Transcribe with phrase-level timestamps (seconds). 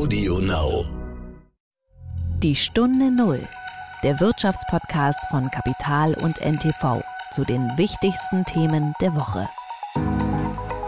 [0.00, 0.86] Audio Now.
[2.42, 3.46] Die Stunde Null,
[4.02, 7.02] der Wirtschaftspodcast von Kapital und NTV
[7.32, 9.46] zu den wichtigsten Themen der Woche.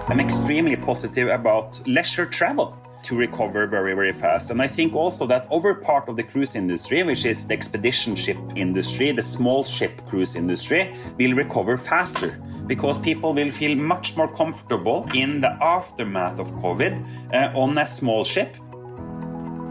[0.08, 2.72] I'm extremely positive about leisure travel
[3.02, 4.50] to recover very, very fast.
[4.50, 8.16] And I think also that over part of the cruise industry, which is the expedition
[8.16, 14.16] ship industry, the small ship cruise industry, will recover faster because people will feel much
[14.16, 17.04] more comfortable in the aftermath of COVID
[17.34, 18.56] uh, on a small ship.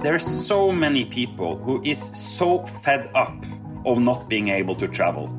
[0.01, 3.45] There are so many people who is so fed up
[3.85, 5.29] of not being able to travel.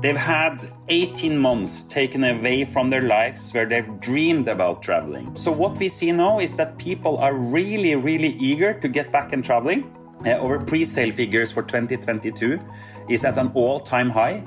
[0.00, 5.36] They've had 18 months taken away from their lives where they've dreamed about traveling.
[5.36, 9.34] So, what we see now is that people are really, really eager to get back
[9.34, 9.94] and traveling.
[10.24, 12.58] Uh, our pre sale figures for 2022
[13.10, 14.42] is at an all time high.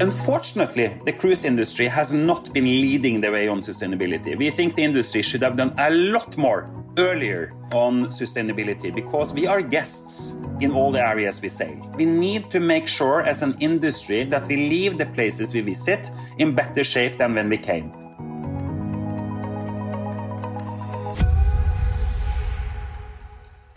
[0.00, 4.34] Unfortunately, the cruise industry has not been leading the way on sustainability.
[4.34, 9.46] We think the industry should have done a lot more earlier on sustainability because we
[9.46, 11.76] are guests in all the areas we sail.
[11.96, 16.10] We need to make sure as an industry that we leave the places we visit
[16.38, 17.92] in better shape than when we came.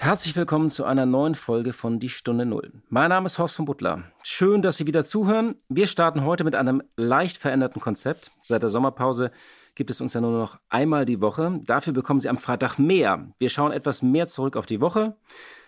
[0.04, 2.74] Herzlich willkommen zu einer neuen Folge von Die Stunde Null.
[2.90, 4.04] Mein Name ist Horst von Butler.
[4.22, 5.56] Schön, dass Sie wieder zuhören.
[5.70, 8.30] Wir starten heute mit einem leicht veränderten Konzept.
[8.42, 9.32] Seit der Sommerpause
[9.76, 11.58] gibt es uns ja nur noch einmal die Woche.
[11.66, 13.30] Dafür bekommen Sie am Freitag mehr.
[13.38, 15.16] Wir schauen etwas mehr zurück auf die Woche.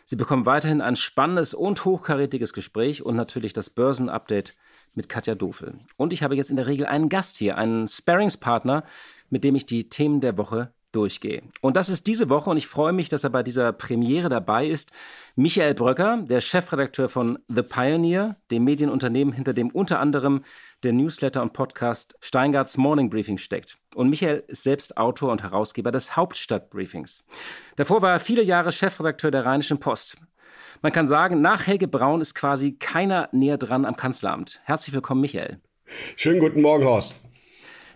[0.03, 4.53] Sie bekommen weiterhin ein spannendes und hochkarätiges Gespräch und natürlich das Börsenupdate
[4.95, 5.75] mit Katja Dofel.
[5.95, 8.83] Und ich habe jetzt in der Regel einen Gast hier, einen Sparringspartner,
[9.29, 11.43] mit dem ich die Themen der Woche durchgehe.
[11.61, 14.67] Und das ist diese Woche und ich freue mich, dass er bei dieser Premiere dabei
[14.67, 14.91] ist.
[15.35, 20.43] Michael Bröcker, der Chefredakteur von The Pioneer, dem Medienunternehmen, hinter dem unter anderem
[20.83, 23.77] der Newsletter und Podcast Steingarts Morning Briefing steckt.
[23.93, 27.25] Und Michael ist selbst Autor und Herausgeber des Hauptstadtbriefings.
[27.75, 30.17] Davor war er viele Jahre Chefredakteur der Rheinischen Post.
[30.81, 34.61] Man kann sagen, nach Helge Braun ist quasi keiner näher dran am Kanzleramt.
[34.65, 35.59] Herzlich willkommen, Michael.
[36.15, 37.19] Schönen guten Morgen, Horst.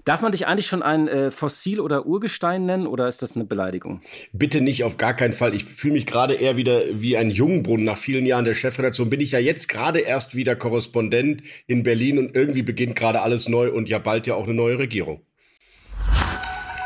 [0.10, 3.46] Darf man dich eigentlich schon ein äh, Fossil oder Urgestein nennen oder ist das eine
[3.46, 4.02] Beleidigung?
[4.34, 5.54] Bitte nicht, auf gar keinen Fall.
[5.54, 7.86] Ich fühle mich gerade eher wieder wie ein Jungbrunnen.
[7.86, 12.18] Nach vielen Jahren der Chefredaktion bin ich ja jetzt gerade erst wieder Korrespondent in Berlin
[12.18, 15.22] und irgendwie beginnt gerade alles neu und ja bald ja auch eine neue Regierung.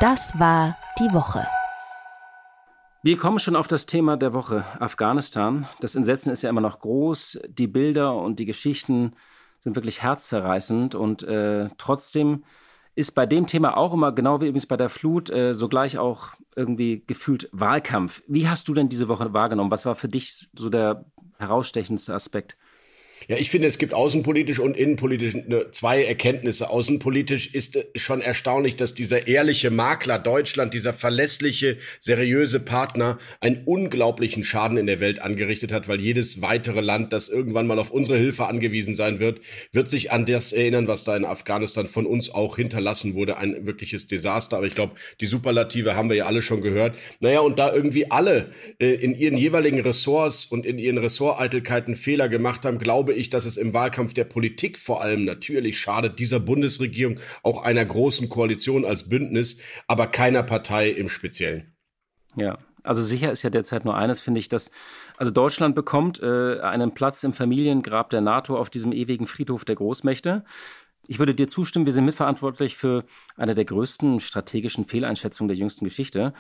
[0.02, 1.48] Das war die Woche.
[3.04, 5.70] Wir kommen schon auf das Thema der Woche, Afghanistan.
[5.80, 7.40] Das Entsetzen ist ja immer noch groß.
[7.48, 9.14] Die Bilder und die Geschichten
[9.62, 12.44] sind wirklich herzzerreißend und äh, trotzdem
[12.96, 16.34] ist bei dem Thema auch immer, genau wie übrigens bei der Flut, äh, sogleich auch
[16.56, 18.22] irgendwie gefühlt Wahlkampf.
[18.28, 19.72] Wie hast du denn diese Woche wahrgenommen?
[19.72, 21.06] Was war für dich so der
[21.38, 22.58] herausstechendste Aspekt?
[23.28, 26.70] Ja, ich finde, es gibt außenpolitisch und innenpolitisch ne, zwei Erkenntnisse.
[26.70, 34.44] Außenpolitisch ist schon erstaunlich, dass dieser ehrliche Makler Deutschland, dieser verlässliche, seriöse Partner einen unglaublichen
[34.44, 38.18] Schaden in der Welt angerichtet hat, weil jedes weitere Land, das irgendwann mal auf unsere
[38.18, 39.40] Hilfe angewiesen sein wird,
[39.72, 43.38] wird sich an das erinnern, was da in Afghanistan von uns auch hinterlassen wurde.
[43.38, 44.58] Ein wirkliches Desaster.
[44.58, 46.98] Aber ich glaube, die Superlative haben wir ja alle schon gehört.
[47.20, 52.30] Naja, und da irgendwie alle äh, in ihren jeweiligen Ressorts und in ihren Ressorteitelkeiten Fehler
[52.30, 56.18] gemacht haben, glaube glaube ich, dass es im Wahlkampf der Politik vor allem natürlich schadet,
[56.18, 59.58] dieser Bundesregierung, auch einer großen Koalition als Bündnis,
[59.88, 61.76] aber keiner Partei im Speziellen.
[62.36, 64.72] Ja, also sicher ist ja derzeit nur eines, finde ich, dass
[65.18, 69.76] also Deutschland bekommt äh, einen Platz im Familiengrab der NATO auf diesem ewigen Friedhof der
[69.76, 70.44] Großmächte.
[71.08, 73.04] Ich würde dir zustimmen, wir sind mitverantwortlich für
[73.38, 76.34] eine der größten strategischen Fehleinschätzungen der jüngsten Geschichte.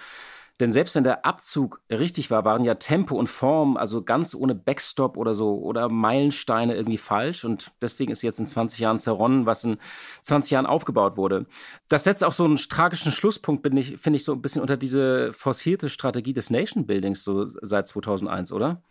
[0.59, 4.53] Denn selbst wenn der Abzug richtig war, waren ja Tempo und Form, also ganz ohne
[4.53, 7.43] Backstop oder so, oder Meilensteine irgendwie falsch.
[7.43, 9.77] Und deswegen ist jetzt in 20 Jahren zerronnen, was in
[10.21, 11.47] 20 Jahren aufgebaut wurde.
[11.89, 15.89] Das setzt auch so einen tragischen Schlusspunkt, finde ich, so ein bisschen unter diese forcierte
[15.89, 18.81] Strategie des Nation Buildings so seit 2001, oder?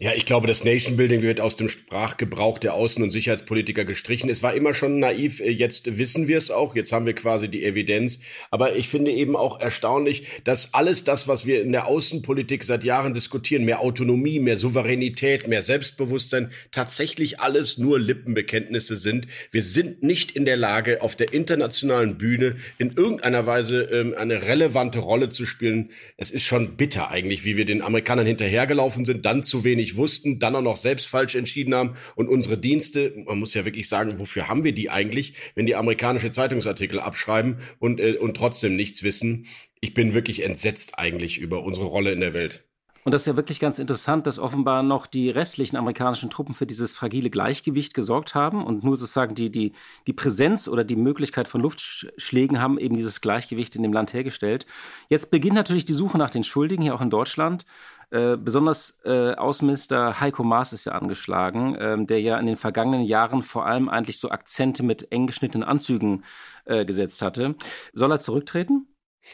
[0.00, 4.30] Ja, ich glaube, das Nation Building wird aus dem Sprachgebrauch der Außen- und Sicherheitspolitiker gestrichen.
[4.30, 7.48] Es war immer schon naiv, äh, jetzt wissen wir es auch, jetzt haben wir quasi
[7.48, 8.20] die Evidenz.
[8.52, 12.84] Aber ich finde eben auch erstaunlich, dass alles das, was wir in der Außenpolitik seit
[12.84, 19.26] Jahren diskutieren, mehr Autonomie, mehr Souveränität, mehr Selbstbewusstsein, tatsächlich alles nur Lippenbekenntnisse sind.
[19.50, 24.44] Wir sind nicht in der Lage, auf der internationalen Bühne in irgendeiner Weise ähm, eine
[24.44, 25.90] relevante Rolle zu spielen.
[26.16, 29.96] Es ist schon bitter eigentlich, wie wir den Amerikanern hinterhergelaufen sind, dann zu wenig nicht
[29.96, 33.88] wussten, dann auch noch selbst falsch entschieden haben und unsere Dienste, man muss ja wirklich
[33.88, 38.76] sagen, wofür haben wir die eigentlich, wenn die amerikanische Zeitungsartikel abschreiben und, äh, und trotzdem
[38.76, 39.46] nichts wissen.
[39.80, 42.64] Ich bin wirklich entsetzt eigentlich über unsere Rolle in der Welt.
[43.08, 46.66] Und das ist ja wirklich ganz interessant, dass offenbar noch die restlichen amerikanischen Truppen für
[46.66, 49.72] dieses fragile Gleichgewicht gesorgt haben und nur sozusagen die, die,
[50.06, 54.66] die Präsenz oder die Möglichkeit von Luftschlägen haben eben dieses Gleichgewicht in dem Land hergestellt.
[55.08, 57.64] Jetzt beginnt natürlich die Suche nach den Schuldigen hier auch in Deutschland.
[58.10, 63.02] Äh, besonders äh, Außenminister Heiko Maas ist ja angeschlagen, äh, der ja in den vergangenen
[63.02, 66.24] Jahren vor allem eigentlich so Akzente mit eng geschnittenen Anzügen
[66.64, 67.54] äh, gesetzt hatte.
[67.92, 68.86] Soll er zurücktreten?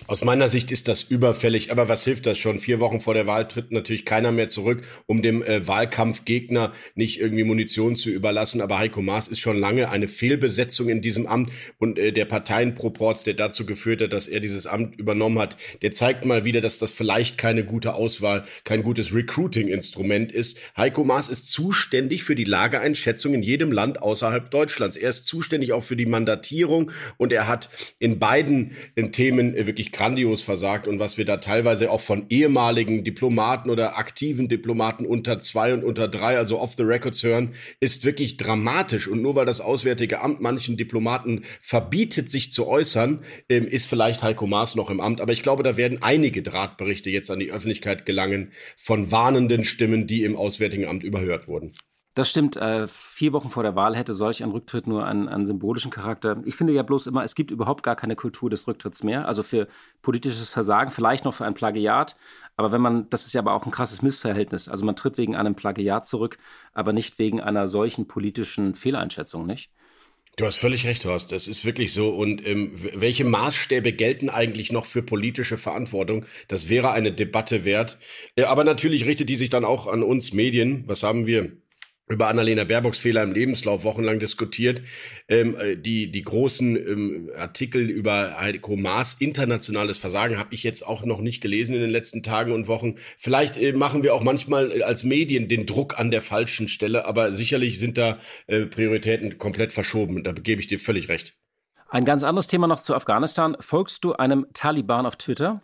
[0.07, 2.59] Aus meiner Sicht ist das überfällig, aber was hilft das schon?
[2.59, 7.21] Vier Wochen vor der Wahl tritt natürlich keiner mehr zurück, um dem äh, Wahlkampfgegner nicht
[7.21, 8.61] irgendwie Munition zu überlassen.
[8.61, 13.23] Aber Heiko Maas ist schon lange eine Fehlbesetzung in diesem Amt und äh, der Parteienproporz,
[13.23, 16.79] der dazu geführt hat, dass er dieses Amt übernommen hat, der zeigt mal wieder, dass
[16.79, 20.59] das vielleicht keine gute Auswahl, kein gutes Recruiting-Instrument ist.
[20.77, 24.97] Heiko Maas ist zuständig für die Lageeinschätzung in jedem Land außerhalb Deutschlands.
[24.97, 29.84] Er ist zuständig auch für die Mandatierung und er hat in beiden in Themen wirklich
[29.85, 35.07] wirklich grandios versagt und was wir da teilweise auch von ehemaligen Diplomaten oder aktiven Diplomaten
[35.07, 39.09] unter zwei und unter drei, also off the records hören, ist wirklich dramatisch.
[39.09, 44.23] Und nur weil das Auswärtige Amt manchen Diplomaten verbietet, sich zu äußern, ähm, ist vielleicht
[44.23, 45.21] Heiko Maas noch im Amt.
[45.21, 50.07] Aber ich glaube, da werden einige Drahtberichte jetzt an die Öffentlichkeit gelangen von warnenden Stimmen,
[50.07, 51.75] die im Auswärtigen Amt überhört wurden.
[52.15, 52.55] Das stimmt.
[52.57, 56.41] Äh, vier Wochen vor der Wahl hätte solch ein Rücktritt nur einen, einen, symbolischen Charakter.
[56.45, 59.27] Ich finde ja bloß immer, es gibt überhaupt gar keine Kultur des Rücktritts mehr.
[59.27, 59.67] Also für
[60.01, 62.15] politisches Versagen, vielleicht noch für ein Plagiat.
[62.57, 64.69] Aber wenn man, das ist ja aber auch ein krasses Missverhältnis.
[64.69, 66.39] Also man tritt wegen einem Plagiat zurück,
[66.73, 69.71] aber nicht wegen einer solchen politischen Fehleinschätzung, nicht?
[70.37, 71.33] Du hast völlig recht, Horst.
[71.33, 72.11] Das ist wirklich so.
[72.11, 76.27] Und ähm, welche Maßstäbe gelten eigentlich noch für politische Verantwortung?
[76.49, 77.99] Das wäre eine Debatte wert.
[78.37, 80.85] Äh, aber natürlich richtet die sich dann auch an uns Medien.
[80.87, 81.57] Was haben wir?
[82.09, 84.83] Über Annalena Baerbocks Fehler im Lebenslauf wochenlang diskutiert.
[85.29, 90.87] Ähm, äh, die, die großen ähm, Artikel über Heiko Maas internationales Versagen habe ich jetzt
[90.87, 92.97] auch noch nicht gelesen in den letzten Tagen und Wochen.
[93.17, 97.33] Vielleicht äh, machen wir auch manchmal als Medien den Druck an der falschen Stelle, aber
[97.33, 100.23] sicherlich sind da äh, Prioritäten komplett verschoben.
[100.23, 101.37] Da gebe ich dir völlig recht.
[101.95, 103.57] Ein ganz anderes Thema noch zu Afghanistan.
[103.61, 105.63] Folgst du einem Taliban auf Twitter?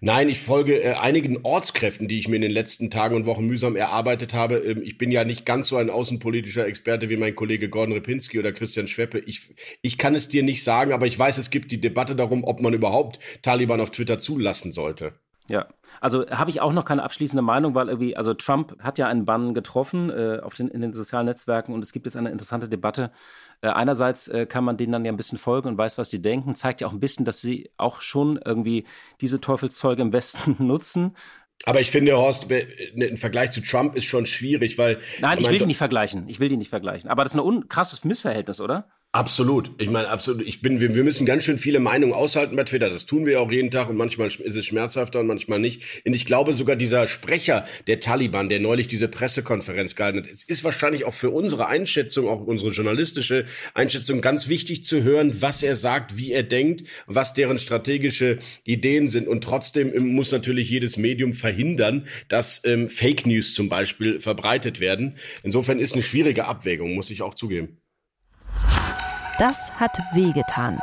[0.00, 3.48] Nein, ich folge äh, einigen Ortskräften, die ich mir in den letzten Tagen und Wochen
[3.48, 4.58] mühsam erarbeitet habe.
[4.58, 8.38] Ähm, ich bin ja nicht ganz so ein außenpolitischer Experte wie mein Kollege Gordon Ripinski
[8.38, 9.18] oder Christian Schweppe.
[9.26, 12.44] Ich, ich kann es dir nicht sagen, aber ich weiß, es gibt die Debatte darum,
[12.44, 15.14] ob man überhaupt Taliban auf Twitter zulassen sollte.
[15.48, 15.66] Ja,
[16.00, 19.24] also habe ich auch noch keine abschließende Meinung, weil irgendwie, also Trump hat ja einen
[19.24, 22.68] Bann getroffen äh, auf den, in den sozialen Netzwerken und es gibt jetzt eine interessante
[22.68, 23.10] Debatte.
[23.62, 26.20] Äh, einerseits äh, kann man denen dann ja ein bisschen folgen und weiß, was die
[26.20, 28.84] denken, zeigt ja auch ein bisschen, dass sie auch schon irgendwie
[29.20, 31.16] diese Teufelszeuge im Westen nutzen.
[31.64, 32.66] Aber ich finde, Horst, ne,
[33.06, 34.98] ein Vergleich zu Trump ist schon schwierig, weil.
[35.20, 36.28] Nein, ich will die nicht vergleichen.
[36.28, 37.08] Ich will die nicht vergleichen.
[37.08, 38.88] Aber das ist ein krasses Missverhältnis, oder?
[39.14, 39.72] Absolut.
[39.76, 40.40] Ich meine, absolut.
[40.48, 42.88] Ich bin, wir, wir müssen ganz schön viele Meinungen aushalten bei Twitter.
[42.88, 46.02] Das tun wir auch jeden Tag und manchmal ist es schmerzhafter und manchmal nicht.
[46.06, 50.44] Und ich glaube sogar dieser Sprecher der Taliban, der neulich diese Pressekonferenz gehalten hat, es
[50.44, 53.44] ist wahrscheinlich auch für unsere Einschätzung, auch unsere journalistische
[53.74, 59.08] Einschätzung ganz wichtig zu hören, was er sagt, wie er denkt, was deren strategische Ideen
[59.08, 59.28] sind.
[59.28, 64.80] Und trotzdem ähm, muss natürlich jedes Medium verhindern, dass ähm, Fake News zum Beispiel verbreitet
[64.80, 65.18] werden.
[65.42, 67.76] Insofern ist eine schwierige Abwägung, muss ich auch zugeben.
[69.38, 70.78] Das hat wehgetan.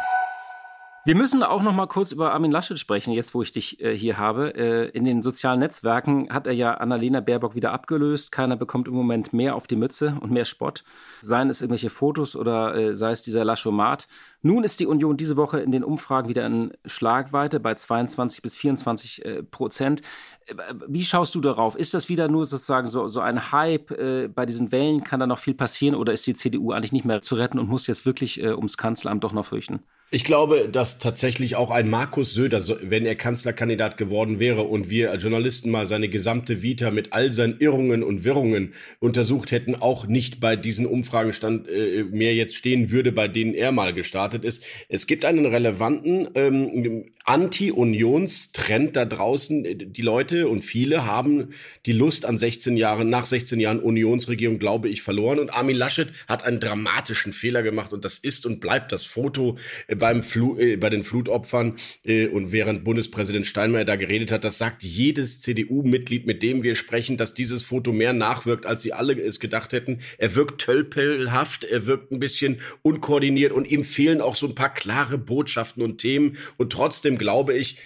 [1.06, 3.98] Wir müssen auch noch mal kurz über Armin Laschet sprechen, jetzt wo ich dich äh,
[3.98, 4.54] hier habe.
[4.54, 8.34] Äh, in den sozialen Netzwerken hat er ja Annalena Baerbock wieder abgelöst.
[8.34, 10.84] Keiner bekommt im Moment mehr auf die Mütze und mehr Spott.
[11.22, 14.10] Seien es irgendwelche Fotos oder äh, sei es dieser Laschomat.
[14.42, 18.56] Nun ist die Union diese Woche in den Umfragen wieder in Schlagweite bei 22 bis
[18.56, 20.02] 24 äh, Prozent.
[20.48, 20.56] Äh,
[20.86, 21.78] wie schaust du darauf?
[21.78, 23.92] Ist das wieder nur sozusagen so, so ein Hype?
[23.92, 27.06] Äh, bei diesen Wellen kann da noch viel passieren oder ist die CDU eigentlich nicht
[27.06, 29.80] mehr zu retten und muss jetzt wirklich ums Kanzleramt doch noch fürchten?
[30.12, 35.12] Ich glaube, dass tatsächlich auch ein Markus Söder, wenn er Kanzlerkandidat geworden wäre und wir
[35.12, 40.08] als Journalisten mal seine gesamte Vita mit all seinen Irrungen und Wirrungen untersucht hätten, auch
[40.08, 44.44] nicht bei diesen Umfragen stand, äh, mehr jetzt stehen würde, bei denen er mal gestartet
[44.44, 44.64] ist.
[44.88, 49.94] Es gibt einen relevanten ähm, Anti-Unionstrend da draußen.
[49.94, 51.50] Die Leute und viele haben
[51.86, 55.38] die Lust an 16 Jahren, nach 16 Jahren Unionsregierung, glaube ich, verloren.
[55.38, 59.60] Und Armin Laschet hat einen dramatischen Fehler gemacht und das ist und bleibt das Foto
[59.86, 64.44] äh, beim Flu äh, bei den Flutopfern äh, und während Bundespräsident Steinmeier da geredet hat,
[64.44, 68.94] das sagt jedes CDU-Mitglied, mit dem wir sprechen, dass dieses Foto mehr nachwirkt, als sie
[68.94, 70.00] alle es gedacht hätten.
[70.18, 74.74] Er wirkt tölpelhaft, er wirkt ein bisschen unkoordiniert und ihm fehlen auch so ein paar
[74.74, 76.38] klare Botschaften und Themen.
[76.58, 77.78] Und trotzdem glaube ich,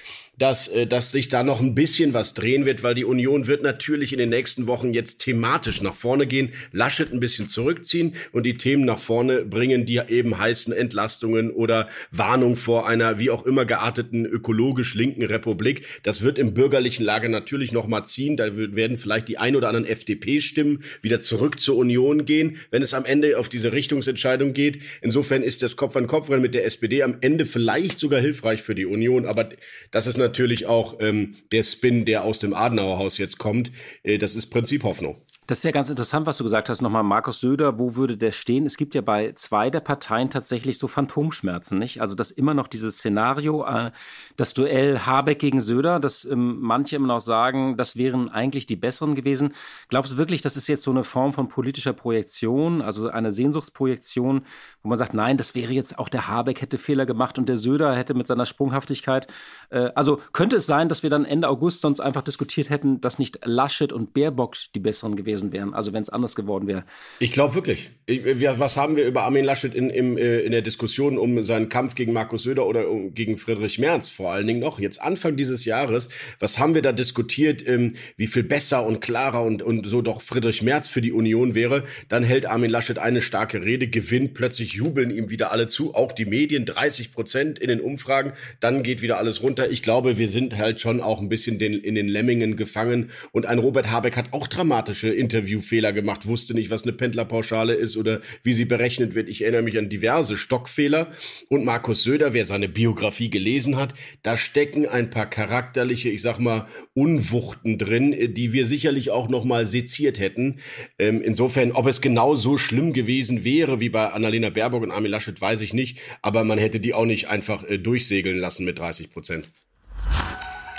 [0.44, 3.64] dass, äh, dass sich da noch ein bisschen was drehen wird, weil die Union wird
[3.64, 8.46] natürlich in den nächsten Wochen jetzt thematisch nach vorne gehen, Laschet ein bisschen zurückziehen und
[8.46, 13.46] die Themen nach vorne bringen, die eben heißen Entlastungen oder Warnung vor einer wie auch
[13.46, 15.88] immer gearteten ökologisch linken Republik.
[16.04, 18.36] Das wird im bürgerlichen Lager natürlich noch mal ziehen.
[18.36, 22.94] Da werden vielleicht die ein oder anderen FDP-Stimmen wieder zurück zur Union gehen, wenn es
[22.94, 24.80] am Ende auf diese Richtungsentscheidung geht.
[25.02, 28.62] Insofern ist das Kopf an Kopf Rennen mit der SPD am Ende vielleicht sogar hilfreich
[28.62, 29.26] für die Union.
[29.26, 29.48] Aber
[29.92, 30.33] das ist natürlich
[30.66, 33.72] auch ähm, der Spin, der aus dem Adenauerhaus jetzt kommt.
[34.04, 35.22] Äh, das ist Prinzip Hoffnung.
[35.46, 36.82] Das ist ja ganz interessant, was du gesagt hast.
[36.82, 38.66] Nochmal, Markus Söder, wo würde der stehen?
[38.66, 42.00] Es gibt ja bei zwei der Parteien tatsächlich so Phantomschmerzen, nicht?
[42.00, 43.92] Also, dass immer noch dieses Szenario, äh,
[44.38, 48.78] das Duell Habeck gegen Söder, dass ähm, manche immer noch sagen, das wären eigentlich die
[48.78, 49.54] besseren gewesen.
[49.90, 54.46] Glaubst du wirklich, das ist jetzt so eine Form von politischer Projektion, also eine Sehnsuchtsprojektion,
[54.82, 57.58] wo man sagt, nein, das wäre jetzt auch der Habeck hätte Fehler gemacht und der
[57.58, 59.28] Söder hätte mit seiner Sprunghaftigkeit.
[59.72, 63.20] Äh, also, könnte es sein, dass wir dann Ende August sonst einfach diskutiert hätten, dass
[63.20, 66.84] nicht Laschet und Baerbock die besseren gewesen gewesen wären, also wenn es anders geworden wäre.
[67.20, 67.92] Ich glaube wirklich.
[68.06, 71.42] Ich, wir, was haben wir über Armin Laschet in, im, äh, in der Diskussion um
[71.44, 75.02] seinen Kampf gegen Markus Söder oder um, gegen Friedrich Merz vor allen Dingen noch, jetzt
[75.02, 76.10] Anfang dieses Jahres,
[76.40, 80.22] was haben wir da diskutiert, ähm, wie viel besser und klarer und, und so doch
[80.22, 84.74] Friedrich Merz für die Union wäre, dann hält Armin Laschet eine starke Rede, gewinnt, plötzlich
[84.74, 89.02] jubeln ihm wieder alle zu, auch die Medien, 30 Prozent in den Umfragen, dann geht
[89.02, 89.70] wieder alles runter.
[89.70, 93.46] Ich glaube, wir sind halt schon auch ein bisschen den, in den Lemmingen gefangen und
[93.46, 98.22] ein Robert Habeck hat auch dramatische Interviewfehler gemacht, wusste nicht, was eine Pendlerpauschale ist oder
[98.44, 99.30] wie sie berechnet wird.
[99.30, 101.10] Ich erinnere mich an diverse Stockfehler.
[101.50, 106.39] Und Markus Söder, wer seine Biografie gelesen hat, da stecken ein paar charakterliche, ich sag
[106.39, 110.60] mal, Unwuchten drin, die wir sicherlich auch noch mal seziert hätten.
[111.00, 115.12] Ähm, insofern, ob es genau so schlimm gewesen wäre wie bei Annalena Baerbock und Armin
[115.12, 116.00] Laschet, weiß ich nicht.
[116.22, 119.46] Aber man hätte die auch nicht einfach äh, durchsegeln lassen mit 30 Prozent.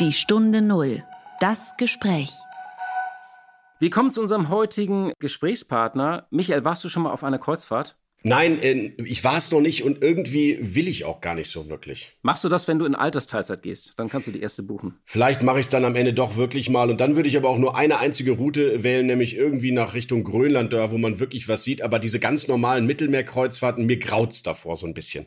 [0.01, 1.03] Die Stunde Null.
[1.41, 2.31] Das Gespräch.
[3.81, 6.27] Wir kommen zu unserem heutigen Gesprächspartner.
[6.31, 7.97] Michael, warst du schon mal auf einer Kreuzfahrt?
[8.27, 12.13] Nein, ich war es noch nicht und irgendwie will ich auch gar nicht so wirklich.
[12.23, 13.93] Machst du das, wenn du in Altersteilzeit gehst?
[13.97, 14.95] Dann kannst du die erste buchen.
[15.05, 17.51] Vielleicht mache ich es dann am Ende doch wirklich mal und dann würde ich aber
[17.51, 21.49] auch nur eine einzige Route wählen, nämlich irgendwie nach Richtung Grönland, da wo man wirklich
[21.49, 21.83] was sieht.
[21.83, 25.27] Aber diese ganz normalen Mittelmeerkreuzfahrten, mir graut's davor so ein bisschen.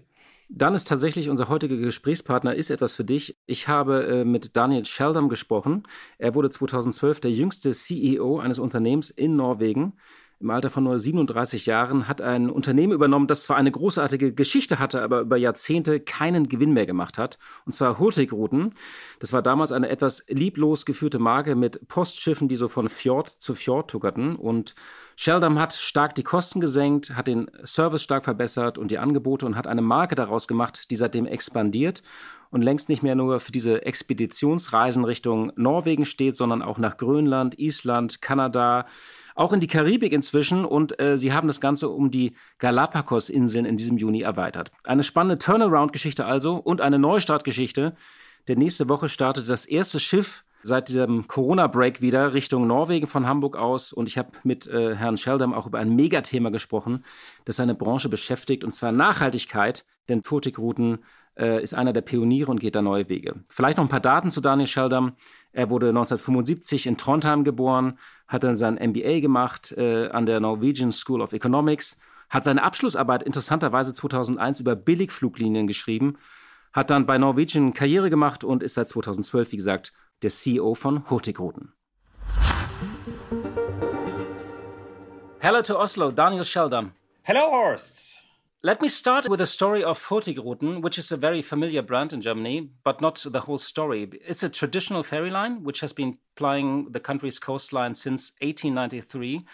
[0.50, 3.38] Dann ist tatsächlich unser heutiger Gesprächspartner ist etwas für dich.
[3.46, 5.84] Ich habe äh, mit Daniel Sheldam gesprochen.
[6.18, 9.94] Er wurde 2012 der jüngste CEO eines Unternehmens in Norwegen.
[10.40, 14.78] Im Alter von nur 37 Jahren hat ein Unternehmen übernommen, das zwar eine großartige Geschichte
[14.78, 17.40] hatte, aber über Jahrzehnte keinen Gewinn mehr gemacht hat.
[17.66, 18.76] Und zwar Hurtigruten.
[19.20, 23.56] Das war damals eine etwas lieblos geführte Marke mit Postschiffen, die so von Fjord zu
[23.56, 24.36] Fjord tuckerten.
[24.36, 24.76] Und
[25.16, 29.56] Sheldam hat stark die Kosten gesenkt, hat den Service stark verbessert und die Angebote und
[29.56, 32.04] hat eine Marke daraus gemacht, die seitdem expandiert
[32.52, 37.58] und längst nicht mehr nur für diese Expeditionsreisen Richtung Norwegen steht, sondern auch nach Grönland,
[37.60, 38.86] Island, Kanada,
[39.38, 43.78] auch in die Karibik inzwischen und äh, sie haben das Ganze um die Galapagos-Inseln in
[43.78, 44.72] diesem Juni erweitert.
[44.86, 47.96] Eine spannende Turnaround-Geschichte also und eine Neustartgeschichte.
[48.48, 53.58] Denn nächste Woche startet das erste Schiff seit diesem Corona-Break wieder Richtung Norwegen von Hamburg
[53.58, 53.94] aus.
[53.94, 57.06] Und ich habe mit äh, Herrn Sheldam auch über ein Megathema gesprochen,
[57.46, 59.86] das seine Branche beschäftigt, und zwar Nachhaltigkeit.
[60.10, 61.00] Denn Furtigrouten
[61.38, 63.36] äh, ist einer der Pioniere und geht da neue Wege.
[63.48, 65.14] Vielleicht noch ein paar Daten zu Daniel Sheldam.
[65.58, 67.98] Er wurde 1975 in Trondheim geboren,
[68.28, 71.98] hat dann sein MBA gemacht äh, an der Norwegian School of Economics,
[72.30, 76.18] hat seine Abschlussarbeit interessanterweise 2001 über Billigfluglinien geschrieben,
[76.74, 81.10] hat dann bei Norwegian Karriere gemacht und ist seit 2012, wie gesagt, der CEO von
[81.10, 81.74] Hurtigruten.
[85.40, 86.92] Hello to Oslo, Daniel Sheldam.
[87.24, 88.27] Hello, Horst.
[88.68, 92.20] Let me start with the story of Hurtigruten, which is a very familiar brand in
[92.20, 94.10] Germany, but not the whole story.
[94.28, 99.46] It's a traditional ferry line which has been plying the country's coastline since 1893.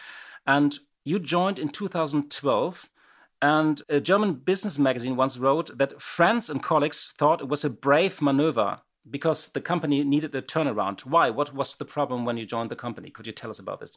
[0.47, 2.89] And you joined in 2012.
[3.39, 7.69] And a German business magazine once wrote that friends and colleagues thought it was a
[7.69, 11.01] brave maneuver because the company needed a turnaround.
[11.01, 11.29] Why?
[11.29, 13.11] What was the problem when you joined the company?
[13.11, 13.95] Could you tell us about this?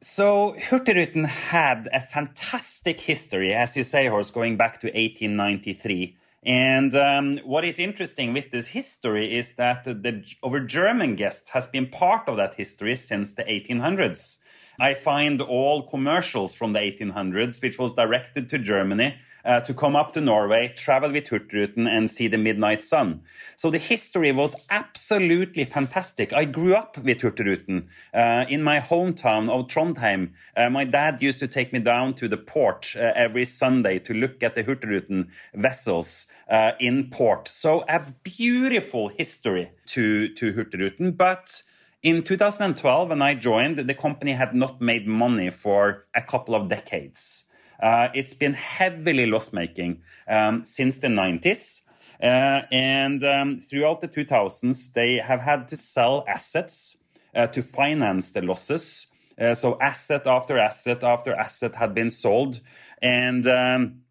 [0.00, 6.16] So Hurtigruten had a fantastic history, as you say, Horst, going back to 1893.
[6.44, 11.66] And um, what is interesting with this history is that the, our German guest has
[11.66, 14.38] been part of that history since the 1800s.
[14.78, 19.96] I find all commercials from the 1800s, which was directed to Germany, uh, to come
[19.96, 23.22] up to Norway, travel with Hurtigruten, and see the midnight sun.
[23.56, 26.32] So the history was absolutely fantastic.
[26.32, 30.32] I grew up with Hurtigruten uh, in my hometown of Trondheim.
[30.56, 34.14] Uh, my dad used to take me down to the port uh, every Sunday to
[34.14, 37.48] look at the Hurtigruten vessels uh, in port.
[37.48, 41.62] So a beautiful history to to Hurtigruten, but.
[42.00, 46.68] In 2012, when I joined, the company had not made money for a couple of
[46.68, 47.46] decades.
[47.82, 51.82] Uh, it's been heavily loss making um, since the 90s.
[52.22, 56.98] Uh, and um, throughout the 2000s, they have had to sell assets
[57.34, 59.08] uh, to finance the losses.
[59.40, 62.60] Uh, so asset after asset after asset had been sold.
[63.02, 64.02] And um,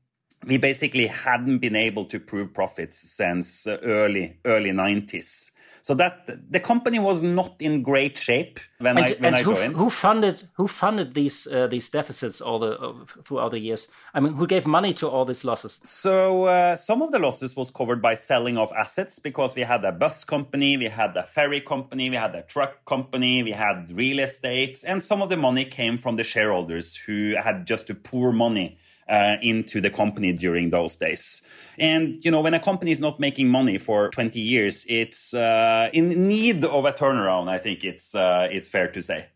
[0.48, 5.52] we basically hadn't been able to prove profits since uh, early early 90s.
[5.82, 9.42] So that the company was not in great shape when and, I when and I
[9.44, 9.76] who, joined.
[9.76, 13.88] who funded who funded these uh, these deficits all the uh, throughout the years?
[14.14, 15.80] I mean, who gave money to all these losses?
[15.84, 19.86] So uh, some of the losses was covered by selling of assets because we had
[19.86, 23.90] a bus company, we had a ferry company, we had a truck company, we had
[23.96, 27.96] real estate, and some of the money came from the shareholders who had just to
[27.96, 28.78] pour money
[29.10, 31.42] uh, into the company during those days.
[31.78, 35.90] And you know, when a company is not making money for 20 years, it's uh,
[35.94, 37.50] in need of a turnaround.
[37.50, 39.28] I think it's uh, it's fair to say.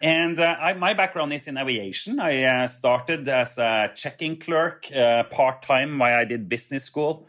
[0.00, 2.20] And uh, I, my background is in aviation.
[2.20, 7.26] I uh, started as a checking clerk uh, part time while I did business school.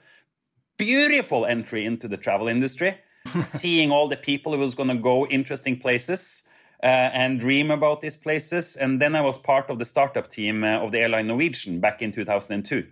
[0.77, 2.97] Beautiful entry into the travel industry,
[3.45, 6.49] seeing all the people who was going to go interesting places.
[6.85, 8.75] Uh, and dream about these places.
[8.75, 11.99] And then I was part of the startup team uh, of the airline Norwegian back
[11.99, 12.85] in 2002.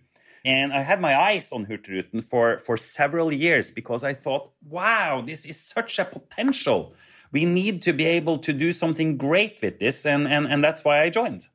[0.44, 5.22] And I had my eyes on Hurtigruten for, for several years because I thought, wow,
[5.22, 6.96] this is such a potential.
[7.32, 10.08] We need to be able to do something great with this.
[10.08, 11.50] And, and, and that's why I joined.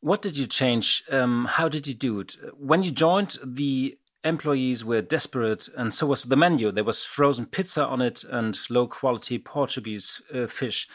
[0.00, 1.04] What did you change?
[1.10, 2.36] Um, how did you do it?
[2.58, 6.70] When you joined, the employees were desperate, and so was the menu.
[6.70, 10.88] There was frozen pizza on it and low quality Portuguese uh, fish.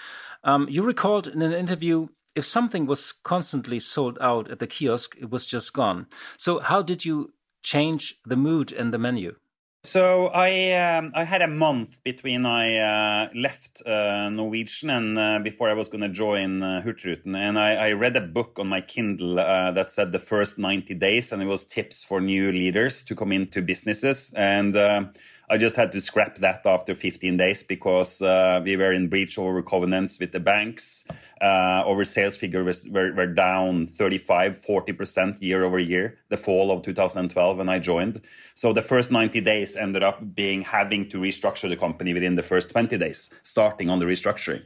[0.48, 5.18] Um, you recalled in an interview if something was constantly sold out at the kiosk,
[5.20, 6.08] it was just gone.
[6.38, 9.36] So, how did you change the mood and the menu?
[9.84, 15.40] So I um, I had a month between I uh, left uh, Norwegian and uh,
[15.42, 18.68] before I was going to join uh, Hurtigruten, and I, I, read a book on
[18.68, 22.52] my Kindle uh, that said the first ninety days, and it was tips for new
[22.52, 25.06] leaders to come into businesses, and uh,
[25.50, 29.38] I just had to scrap that after 15 days because uh, we were in breach
[29.38, 31.06] over covenants with the banks.
[31.42, 36.70] Uh, our sales figure was, were, were down 35, 40% year over year, the fall
[36.70, 38.20] of 2012 when I joined.
[38.56, 42.44] So the first 90 days ended up being having to restructure the company within the
[42.44, 44.64] first 20 days, starting on the restructuring.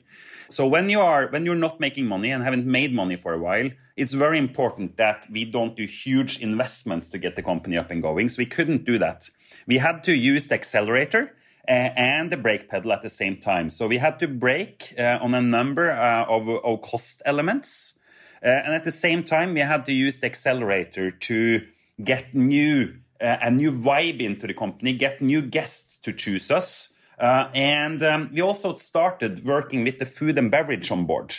[0.50, 3.40] So when you are when you're not making money and haven't made money for a
[3.40, 7.92] while, it's very important that we don't do huge investments to get the company up
[7.92, 8.28] and going.
[8.30, 9.30] So we couldn't do that.
[9.68, 11.36] We had to use the accelerator
[11.68, 13.70] uh, and the brake pedal at the same time.
[13.70, 18.00] So we had to brake uh, on a number uh, of, of, cost elements.
[18.44, 21.66] Uh, and at the same time, we had to use the accelerator to
[22.04, 28.02] get new a new vibe into the company, get new guests to choose us, and
[28.02, 31.36] um, we also started working with the food and beverage on board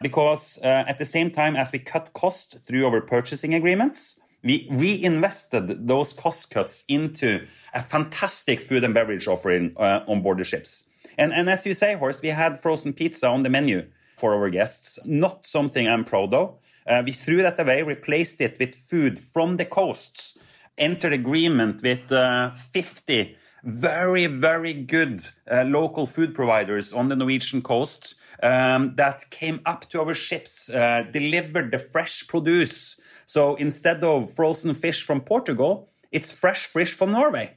[0.00, 5.86] because at the same time as we cut costs through our purchasing agreements, we reinvested
[5.86, 10.84] those cost cuts into a fantastic food and beverage offering uh, on board the ships.
[11.18, 14.50] And, and as you say, Horst, we had frozen pizza on the menu for our
[14.50, 14.98] guests.
[15.04, 16.54] Not something I'm proud of.
[16.86, 20.38] Uh, we threw that away, replaced it with food from the coasts,
[20.78, 27.60] entered agreement with uh, 50 very, very good uh, local food providers on the Norwegian
[27.60, 33.00] coast um, that came up to our ships, uh, delivered the fresh produce.
[33.26, 37.56] So instead of frozen fish from Portugal, it's fresh fish from Norway.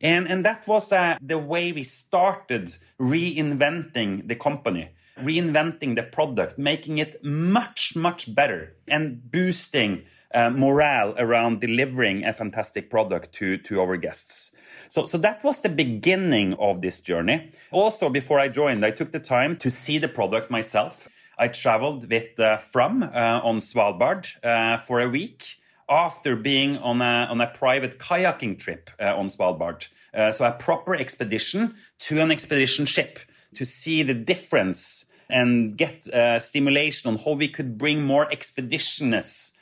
[0.00, 6.56] And, and that was uh, the way we started reinventing the company, reinventing the product,
[6.56, 13.56] making it much, much better and boosting uh, morale around delivering a fantastic product to,
[13.58, 14.54] to our guests.
[14.88, 17.50] So, so that was the beginning of this journey.
[17.72, 21.08] Also, before I joined, I took the time to see the product myself.
[21.38, 27.00] I traveled with uh, Fram uh, on Svalbard uh, for a week after being on
[27.00, 29.88] a, on a private kayaking trip uh, on Svalbard.
[30.12, 33.20] Uh, so, a proper expedition to an expedition ship
[33.54, 39.52] to see the difference and get uh, stimulation on how we could bring more expeditionists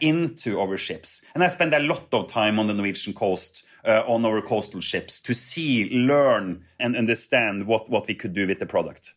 [0.00, 1.22] into our ships.
[1.34, 5.20] And I spent a lot of time on the Norwegian coast on our coastal ships
[5.20, 9.14] to see, learn, and understand what, what we could do with the product.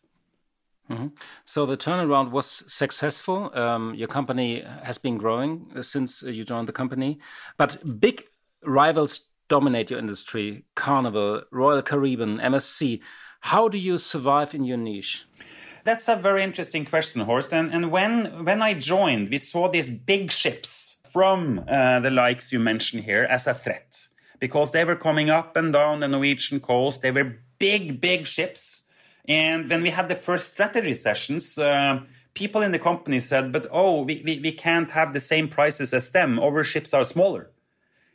[0.90, 1.08] Mm-hmm.
[1.44, 3.50] So the turnaround was successful.
[3.54, 7.18] Um, your company has been growing since you joined the company,
[7.56, 8.24] but big
[8.64, 13.00] rivals dominate your industry: Carnival, Royal Caribbean, MSC.
[13.40, 15.24] How do you survive in your niche?
[15.84, 17.52] That's a very interesting question, Horst.
[17.52, 22.52] And, and when when I joined, we saw these big ships from uh, the likes
[22.52, 26.60] you mentioned here as a threat because they were coming up and down the Norwegian
[26.60, 27.02] coast.
[27.02, 28.88] They were big, big ships.
[29.28, 32.00] And when we had the first strategy sessions, uh,
[32.34, 35.94] people in the company said, but oh, we, we, we can't have the same prices
[35.94, 36.38] as them.
[36.38, 37.50] Our ships are smaller.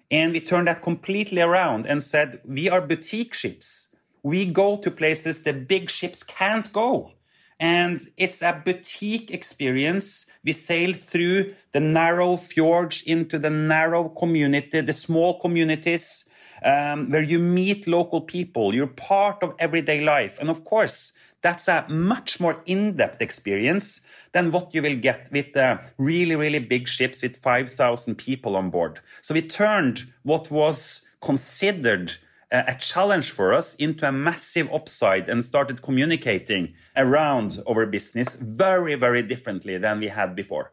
[0.10, 3.96] And we turned that completely around and said, we are boutique ships.
[4.24, 7.12] We go to places the big ships can't go.
[7.60, 10.28] And it's a boutique experience.
[10.44, 16.30] We sail through the narrow fjords into the narrow community, the small communities
[16.64, 18.74] um, where you meet local people.
[18.74, 20.38] You're part of everyday life.
[20.40, 24.02] And of course, that's a much more in-depth experience
[24.34, 28.70] than what you will get with uh, really, really big ships with 5,000 people on
[28.70, 29.00] board.
[29.22, 32.14] So we turned what was considered
[32.50, 38.96] a challenge for us into a massive upside and started communicating around our business very,
[38.96, 40.72] very differently than we had before.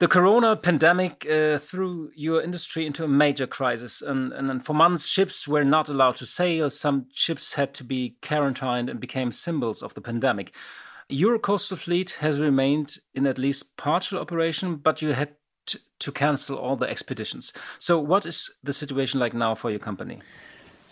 [0.00, 4.72] The corona pandemic uh, threw your industry into a major crisis, and, and, and, for
[4.72, 6.70] months, ships were not allowed to sail.
[6.70, 10.54] Some ships had to be quarantined and became symbols of the pandemic.
[11.10, 15.34] Your coastal fleet has remained in at least partial operation, but you had
[15.66, 17.52] to cancel all the expeditions.
[17.78, 20.20] So, what is the situation like now for your company?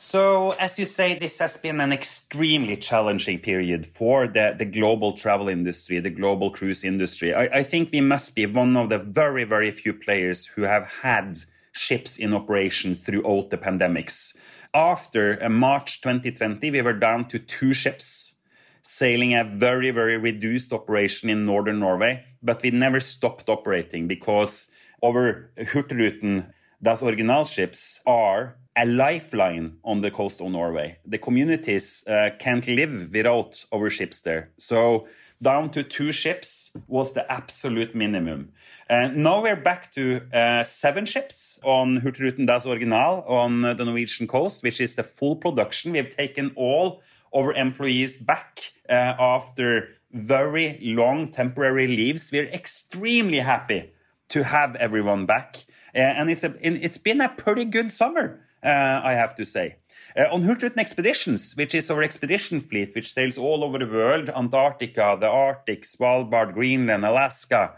[0.00, 5.10] So, as you say, this has been an extremely challenging period for the, the global
[5.10, 7.34] travel industry, the global cruise industry.
[7.34, 10.86] I, I, think we must be one of the very, very few players who have
[11.02, 11.40] had
[11.72, 14.36] ships in operation throughout the pandemics.
[14.72, 18.36] After uh, March 2020, we were down to two ships
[18.82, 24.68] sailing a very, very reduced operation in northern Norway, but we never stopped operating because
[25.04, 30.98] our Hurtigruten Das Original ships are a lifeline on the coast of Norway.
[31.04, 34.50] The communities uh, can't live without our ships there.
[34.58, 35.08] So
[35.42, 38.52] down to two ships was the absolute minimum.
[38.88, 44.28] Uh, now we're back to uh, seven ships on Hurtigruten Das Original on the Norwegian
[44.28, 45.90] coast, which is the full production.
[45.90, 47.02] We have taken all
[47.34, 52.30] our employees back uh, after very long temporary leaves.
[52.32, 53.92] We're extremely happy
[54.28, 55.64] to have everyone back.
[55.98, 58.40] Uh, and it's, been a pretty good summer.
[58.62, 59.76] Uh, I have to say.
[60.16, 64.30] Uh, on Hurtigruten Expeditions, which is our expedition fleet, which sails all over the world
[64.30, 67.74] Antarctica, the Arctic, Svalbard, Greenland, Alaska,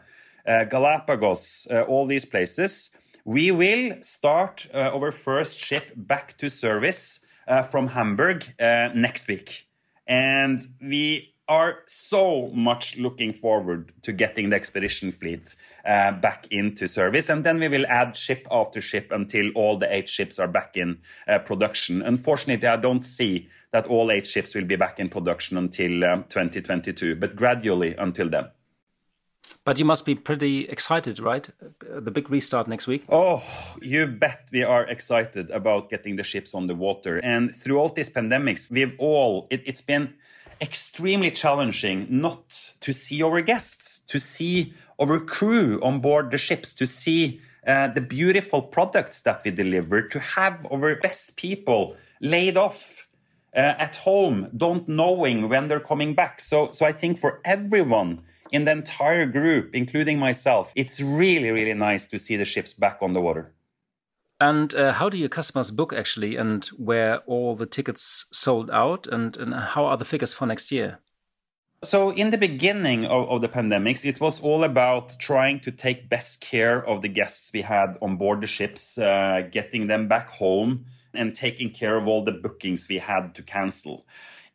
[0.46, 7.26] uh, Galapagos, all these places, we will start our first ship back to service
[7.70, 9.66] from Hamburg next week.
[10.06, 16.87] And we are so much looking forward to getting the expedition fleet uh, back into
[16.87, 17.29] service.
[17.29, 20.77] And then we will add ship after ship until all the eight ships are back
[20.77, 22.03] in uh, production.
[22.03, 26.25] Unfortunately, I don't see that all eight ships will be back in production until um,
[26.29, 28.47] 2022, but gradually until then.
[29.65, 31.49] But you must be pretty excited, right?
[31.81, 33.05] The big restart next week.
[33.09, 33.43] Oh,
[33.83, 37.19] you bet we are excited about getting the ships on the water.
[37.19, 40.15] And throughout this pandemics, we've all, it, it's been
[40.61, 46.73] extremely challenging not to see our guests, to see our crew on board the ships,
[46.75, 52.57] to see uh, the beautiful products that we deliver, to have our best people laid
[52.57, 53.07] off
[53.55, 56.40] uh, at home, don't knowing when they're coming back.
[56.40, 58.20] So, so I think for everyone
[58.53, 62.99] in the entire group, including myself, it's really, really nice to see the ships back
[63.01, 63.53] on the water.
[64.40, 69.07] And uh, how do your customers book actually, and where all the tickets sold out,
[69.07, 70.98] and, and how are the figures for next year?
[71.85, 76.09] So, in the beginning of, of, the pandemics, it was all about trying to take
[76.09, 80.29] best care of the guests we had on board the ships, uh, getting them back
[80.31, 84.07] home, and taking care of all the bookings we had to cancel.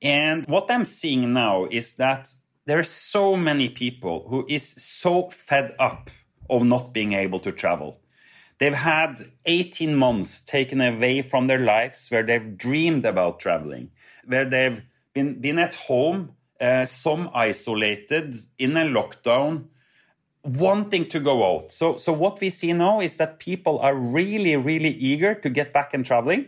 [0.02, 2.34] And what I'm seeing now is that
[2.66, 6.10] there are so many people who is so fed up
[6.50, 8.00] of not being able to travel
[8.58, 13.92] They've had 18 months taken away from their lives where they've dreamed about traveling,
[14.26, 14.82] where they've
[15.14, 19.66] been, been at home, uh, some isolated, in a lockdown,
[20.44, 21.72] wanting to go out.
[21.72, 25.74] So, so what we see now is that people are really, really eager to get
[25.74, 26.48] back and traveling.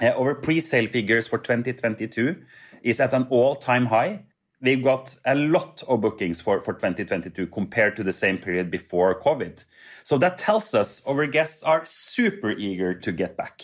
[0.00, 2.42] Uh, our pre-sale figures for 2022
[2.82, 4.22] is at an all-time high
[4.62, 9.20] we got a lot of bookings for, for 2022 compared to the same period before
[9.20, 9.64] COVID.
[10.04, 13.62] So that tells us our guests are super eager to get back.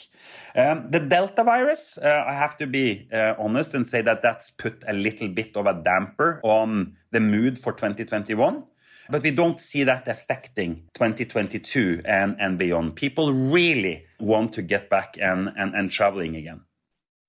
[0.56, 4.50] Um, the Delta virus, uh, I have to be uh, honest and say that that's
[4.50, 8.64] put a little bit of a damper on the mood for 2021.
[9.10, 12.96] But we don't see that affecting 2022 and, and beyond.
[12.96, 16.60] People really want to get back and traveling again.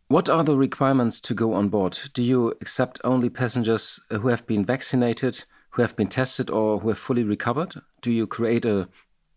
[0.10, 2.00] What are the requirements to go on board?
[2.16, 6.90] Do you accept only passengers who have been vaccinated, who have been tested, or who
[6.90, 7.76] have fully recovered?
[8.02, 8.90] Do you create a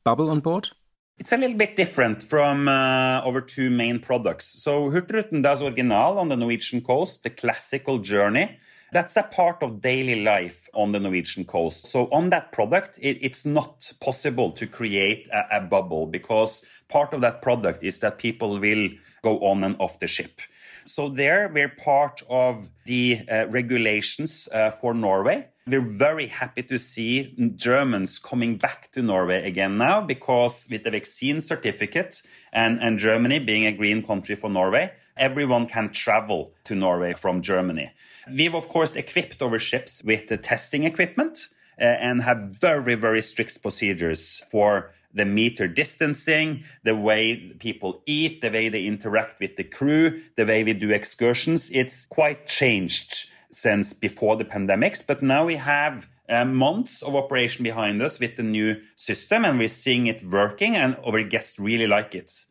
[0.03, 0.71] bubble on board?
[1.19, 4.47] It's a little bit different from uh, our two main products.
[4.47, 8.59] So Hurtigruten Das Original on the Norwegian coast, the classical journey,
[8.93, 11.87] that's a part of daily life on the Norwegian coast.
[11.87, 17.13] So on that product, it, it's not possible to create a, a bubble because part
[17.13, 18.89] of that product is that people will
[19.23, 20.41] go on and off the ship.
[20.87, 25.49] So there we're part of the uh, regulations uh, for Norway.
[25.67, 30.91] We're very happy to see Germans coming back to Norway again now because with the
[30.91, 32.21] vaccine certificate
[32.53, 37.43] and, and Germany being a green country for Norway, everyone can travel to Norway from
[37.43, 37.93] Germany.
[38.29, 41.49] We've, of course, equipped our ships with the testing equipment
[41.81, 48.41] uh, and have very, very strict procedures for the meter distancing, the way people eat,
[48.41, 51.71] the way they interact with the crew, the way we do excursions.
[51.71, 57.63] It's quite changed since before the pandemics, but now we have uh, months of operation
[57.63, 61.87] behind us with the new system, and we're seeing it working, and our guests really
[61.87, 62.47] like it.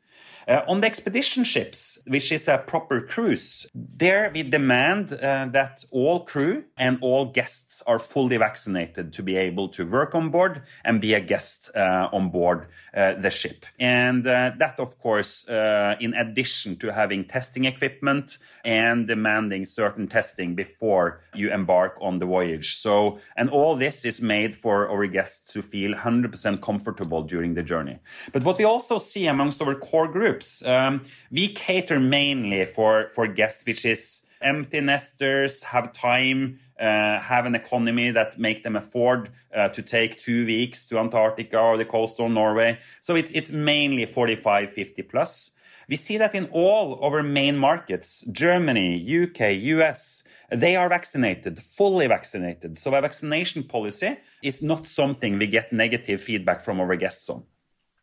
[0.48, 5.86] Uh, on the expedition ships, which is a proper cruise, there we demand uh, that
[5.92, 10.62] all crew and all guests are fully vaccinated to be able to work on board
[10.84, 13.66] and be a guest uh, on board uh, the ship.
[13.80, 20.08] And uh, that, of course, uh, in addition to having testing equipment and demanding certain
[20.08, 22.76] testing before you embark on the voyage.
[22.76, 27.64] So, and all this is made for our guests to feel 100% comfortable during the
[27.64, 28.00] journey.
[28.34, 30.66] But what we also see amongst our core group groups.
[30.66, 37.46] Um, we cater mainly for, for guests, which is empty nesters, have time, uh, have
[37.46, 41.86] an economy that make them afford uh, to take two weeks to Antarctica or the
[41.86, 42.80] coastal Norway.
[43.02, 45.52] So it's, it's mainly 45, 50 plus.
[45.88, 52.08] We see that in all our main markets, Germany, UK, US, they are vaccinated, fully
[52.08, 52.78] vaccinated.
[52.78, 57.44] So a vaccination policy is not something we get negative feedback from our guests on.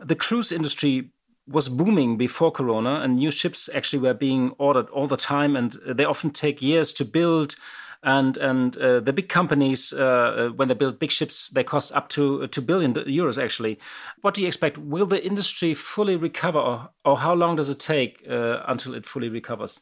[0.01, 1.11] The cruise industry
[1.49, 5.77] was booming before Corona, and new ships actually were being ordered all the time, and
[5.87, 7.57] they often take years to build.
[8.01, 11.93] And and uh, the big companies, uh, uh when they build big ships, they cost
[11.93, 13.43] up to two billion euros.
[13.43, 13.79] Actually,
[14.21, 14.79] what do you expect?
[14.79, 19.05] Will the industry fully recover, or, or how long does it take uh, until it
[19.05, 19.81] fully recovers?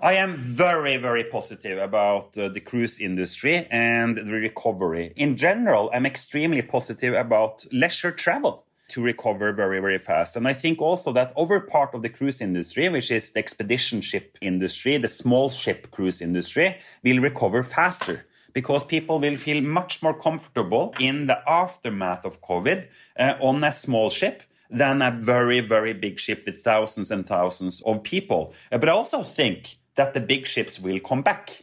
[0.00, 5.12] I am very, very positive about uh, the cruise industry and the recovery.
[5.16, 10.36] In general, I'm extremely positive about leisure travel to recover very, very fast.
[10.36, 14.00] And I think also that over part of the cruise industry, which is the expedition
[14.00, 20.02] ship industry, the small ship cruise industry, will recover faster because people will feel much
[20.02, 25.60] more comfortable in the aftermath of COVID uh, on a small ship than a very,
[25.60, 28.52] very big ship with thousands and thousands of people.
[28.72, 31.62] Uh, but I also think that the big ships will come back.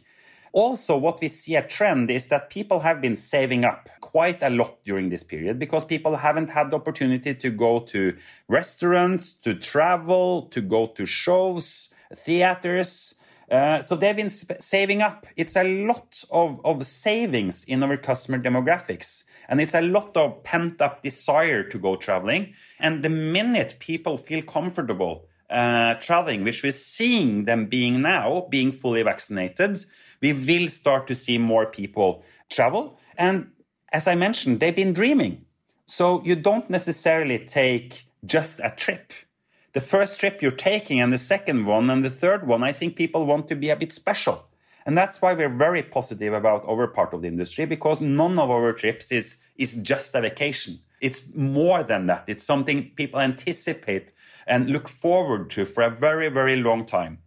[0.52, 4.50] Also, what we see a trend is that people have been saving up quite a
[4.50, 8.16] lot during this period because people haven't had the opportunity to go to
[8.48, 13.14] restaurants, to travel, to go to shows, theaters.
[13.50, 15.26] Uh, so they've been saving up.
[15.36, 19.24] It's a lot of, of savings in our customer demographics.
[19.48, 22.54] And it's a lot of pent up desire to go traveling.
[22.80, 28.72] And the minute people feel comfortable uh, traveling, which we're seeing them being now, being
[28.72, 29.84] fully vaccinated,
[30.20, 32.98] we will start to see more people travel.
[33.16, 33.50] And
[33.92, 35.44] as I mentioned, they've been dreaming.
[35.86, 39.12] So you don't necessarily take just a trip.
[39.72, 42.96] The first trip you're taking and the second one and the third one, I think
[42.96, 44.48] people want to be a bit special.
[44.86, 48.50] And that's why we're very positive about our part of the industry because none of
[48.50, 50.78] our trips is, is just a vacation.
[51.00, 52.24] It's more than that.
[52.26, 54.12] It's something people anticipate
[54.46, 57.18] and look forward to for a very, very long time.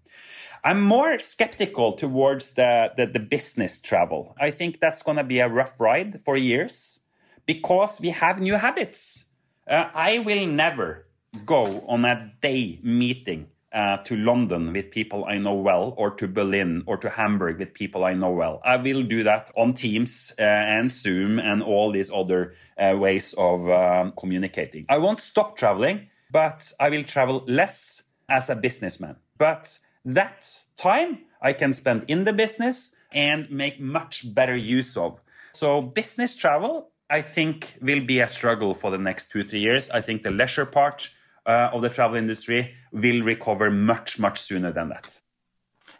[0.63, 4.36] I'm more skeptical towards the, the, the business travel.
[4.39, 7.00] I think that's going to be a rough ride for years
[7.45, 9.26] because we have new habits.
[9.67, 11.08] Uh, I will never
[11.45, 16.28] go on a day meeting uh, to London with people I know well, or to
[16.28, 18.62] Berlin or to Hamburg with people I know well.
[18.63, 23.34] I will do that on Teams uh, and Zoom and all these other uh, ways
[23.38, 24.86] of um, communicating.
[24.89, 29.17] I won't stop traveling, but I will travel less as a businessman.
[29.38, 35.21] But that time I can spend in the business and make much better use of.
[35.53, 39.89] So business travel, I think, will be a struggle for the next two, three years.
[39.89, 41.09] I think the leisure part
[41.45, 45.21] uh, of the travel industry will recover much, much sooner than that.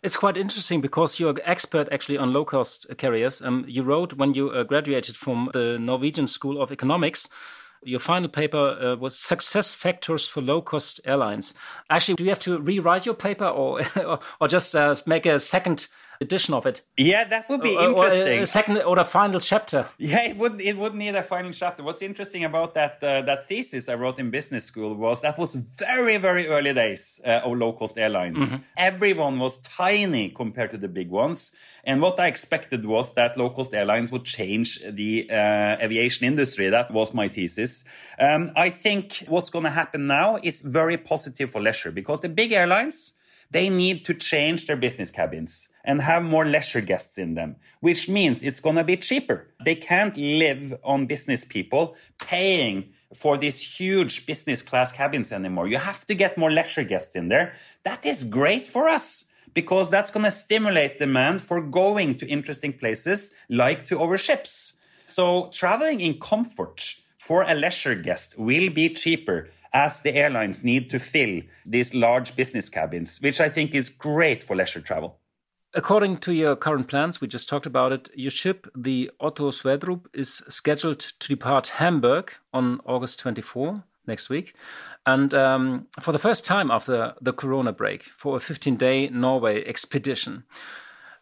[0.02, 3.42] It's quite interesting because you're an expert actually on low cost carriers.
[3.42, 7.28] Um, you wrote when you uh, graduated from the Norwegian School of Economics.
[7.84, 11.54] Your final paper uh, was success factors for low cost airlines.
[11.90, 13.82] Actually, do you have to rewrite your paper or,
[14.42, 15.88] or, just uh, make a second
[16.22, 16.82] edition of it.
[16.98, 18.40] Yeah, that would be interesting.
[18.40, 19.88] Or a second or a final chapter.
[19.98, 21.82] Yeah, it would it would need a final chapter.
[21.84, 25.56] What's interesting about that uh, that thesis I wrote in business school was that was
[25.56, 28.42] very very early days uh, of low cost airlines.
[28.42, 28.64] Mm-hmm.
[28.78, 31.54] Everyone was tiny compared to the big ones,
[31.84, 36.70] and what I expected was that low cost airlines would change the uh, aviation industry.
[36.70, 37.86] That was my thesis.
[38.20, 42.30] Um, I think what's going to happen now is very positive for leisure because the
[42.30, 43.14] big airlines
[43.52, 48.08] they need to change their business cabins and have more leisure guests in them, which
[48.08, 49.48] means it's going to be cheaper.
[49.66, 55.68] They can't live on business people paying for these huge business class cabins anymore.
[55.68, 57.54] You have to get more leisure guests in there.
[57.84, 62.74] That is great for us because that's going to stimulate demand for going to interesting
[62.74, 64.80] places like to our ships.
[65.06, 70.90] So traveling in comfort for a leisure guest will be cheaper as the airlines need
[70.90, 75.20] to fill these large business cabins, which I think is great for leisure travel.
[75.76, 80.08] According to your current plans, we just talked about it, your ship, the Otto Sverdrup,
[80.14, 84.56] is scheduled to depart Hamburg on August 24 next week.
[85.06, 89.64] And um, for the first time after the corona break, for a 15 day Norway
[89.66, 90.44] expedition.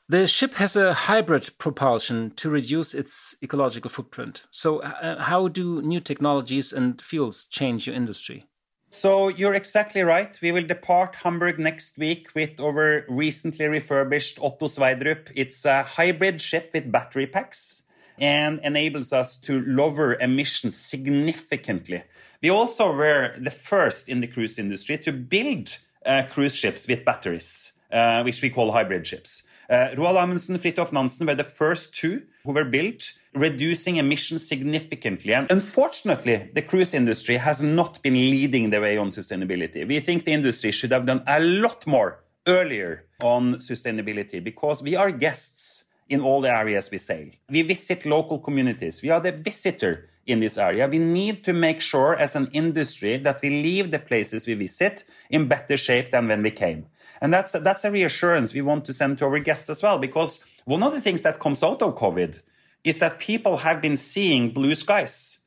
[0.09, 4.45] The ship has a hybrid propulsion to reduce its ecological footprint.
[4.51, 8.45] So, uh, how do new technologies and fuels change your industry?
[8.89, 10.39] So, you're exactly right.
[10.41, 15.29] We will depart Hamburg next week with our recently refurbished Otto Sverdrup.
[15.35, 17.83] It's a hybrid ship with battery packs
[18.17, 22.03] and enables us to lower emissions significantly.
[22.41, 27.03] We also were the first in the cruise industry to build uh, cruise ships with
[27.03, 29.43] batteries, uh, which we call hybrid ships.
[29.69, 35.34] Uh, Roald Amundsen, Fridtjof Nansen were the first two who were built, reducing emissions significantly.
[35.34, 39.86] And unfortunately, the cruise industry has not been leading the way on sustainability.
[39.86, 44.95] We think the industry should have done a lot more earlier on sustainability because we
[44.95, 47.30] are guests in all the areas we sail.
[47.49, 49.01] We visit local communities.
[49.01, 50.87] We are the visitor in this area.
[50.87, 55.05] We need to make sure as an industry that we leave the places we visit
[55.29, 56.85] in better shape than when we came.
[57.21, 60.43] And that's, that's a reassurance we want to send to our guests as well, because
[60.65, 62.41] one of the things that comes out of COVID
[62.83, 65.39] is that people have been seeing blue skies.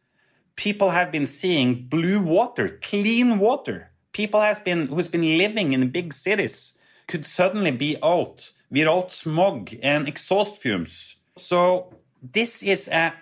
[0.56, 3.90] People have been seeing blue water, clean water.
[4.12, 9.70] People has been, who's been living in big cities could suddenly be out without smog
[9.82, 11.16] and exhaust fumes.
[11.36, 13.14] So this is a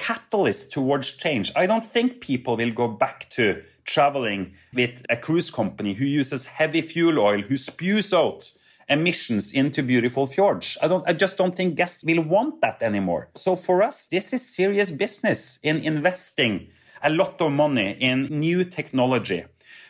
[0.00, 1.52] catalyst towards change.
[1.54, 6.46] I don't think people will go back to traveling with a cruise company who uses
[6.46, 8.50] heavy fuel oil, who spews out
[8.88, 10.78] emissions into beautiful fjords.
[10.82, 13.28] I don't I just don't think guests will want that anymore.
[13.34, 16.68] So for us, this is serious business in investing
[17.02, 19.44] a lot of money in new technology.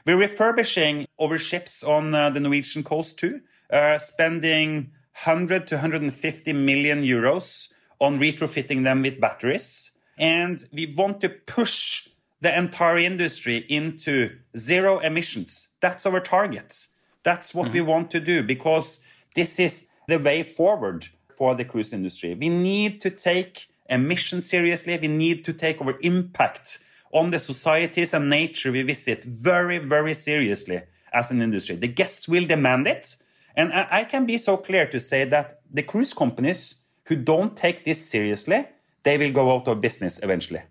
[0.04, 3.40] We're refurbishing our ships on uh, the Norwegian coast too,
[3.72, 4.90] uh, spending
[5.24, 7.68] 100 to 150 million euros
[8.00, 9.92] on retrofitting them with batteries.
[10.20, 12.08] And we want to push
[12.42, 15.68] the entire industry into zero emissions.
[15.80, 16.86] That's our target.
[17.22, 17.74] That's what mm-hmm.
[17.74, 19.02] we want to do because
[19.34, 22.34] this is the way forward for the cruise industry.
[22.34, 24.98] We need to take emissions seriously.
[24.98, 26.78] We need to take our impact
[27.12, 31.76] on the societies and nature we visit very, very seriously as an industry.
[31.76, 33.16] The guests will demand it.
[33.56, 37.84] And I can be so clear to say that the cruise companies who don't take
[37.84, 38.66] this seriously,
[39.02, 40.62] they will go out of business eventually.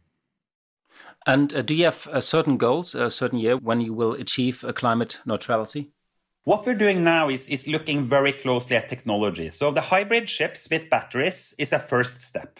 [1.25, 4.63] And uh, do you have uh, certain goals, a certain year when you will achieve
[4.63, 5.91] uh, climate neutrality?
[6.45, 9.49] What we're doing now is, is looking very closely at technology.
[9.49, 12.59] So the hybrid ships with batteries is a first step.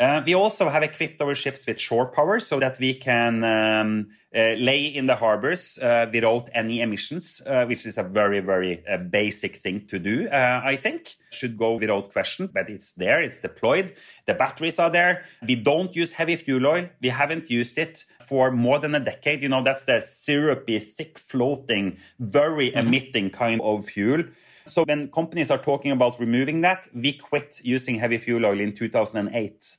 [0.00, 4.08] Uh, we also have equipped our ships with shore power so that we can um,
[4.34, 8.82] uh, lay in the harbors uh, without any emissions, uh, which is a very, very
[8.88, 11.16] uh, basic thing to do, uh, I think.
[11.32, 13.92] Should go without question, but it's there, it's deployed.
[14.24, 15.26] The batteries are there.
[15.46, 16.88] We don't use heavy fuel oil.
[17.02, 19.42] We haven't used it for more than a decade.
[19.42, 22.86] You know, that's the syrupy, thick floating, very mm-hmm.
[22.86, 24.24] emitting kind of fuel.
[24.64, 28.72] So when companies are talking about removing that, we quit using heavy fuel oil in
[28.72, 29.76] 2008.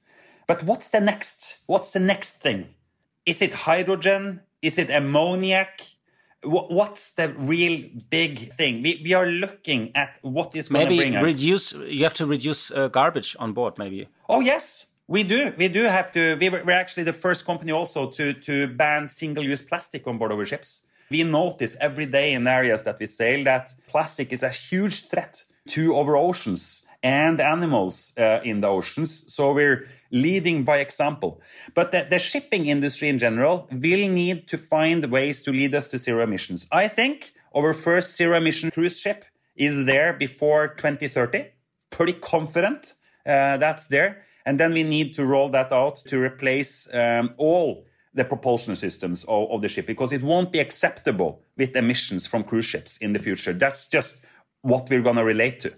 [0.51, 1.59] But what's the next?
[1.67, 2.59] What's the next thing?
[3.25, 4.41] Is it hydrogen?
[4.61, 5.81] Is it ammoniac?
[6.43, 8.81] what's the real big thing?
[8.81, 11.13] We, we are looking at what is going to bring.
[11.13, 11.73] Maybe reduce.
[11.73, 13.77] You have to reduce uh, garbage on board.
[13.77, 14.07] Maybe.
[14.27, 15.53] Oh yes, we do.
[15.55, 16.35] We do have to.
[16.35, 20.31] We were, we're actually the first company also to to ban single-use plastic on board
[20.31, 20.87] our ships.
[21.11, 25.45] We notice every day in areas that we sail that plastic is a huge threat
[25.69, 29.31] to our oceans and animals uh, in the oceans.
[29.33, 31.41] So we're leading by example.
[31.73, 35.87] But the, the, shipping industry in general will need to find ways to lead us
[35.89, 36.67] to zero emissions.
[36.71, 39.25] I think our first zero emission cruise ship
[39.55, 41.45] is there before 2030.
[41.89, 44.25] Pretty confident uh, that's there.
[44.45, 49.23] And then we need to roll that out to replace um, all the propulsion systems
[49.25, 53.13] of, of the ship because it won't be acceptable with emissions from cruise ships in
[53.13, 53.53] the future.
[53.53, 54.23] That's just
[54.61, 55.73] what we're going to relate to.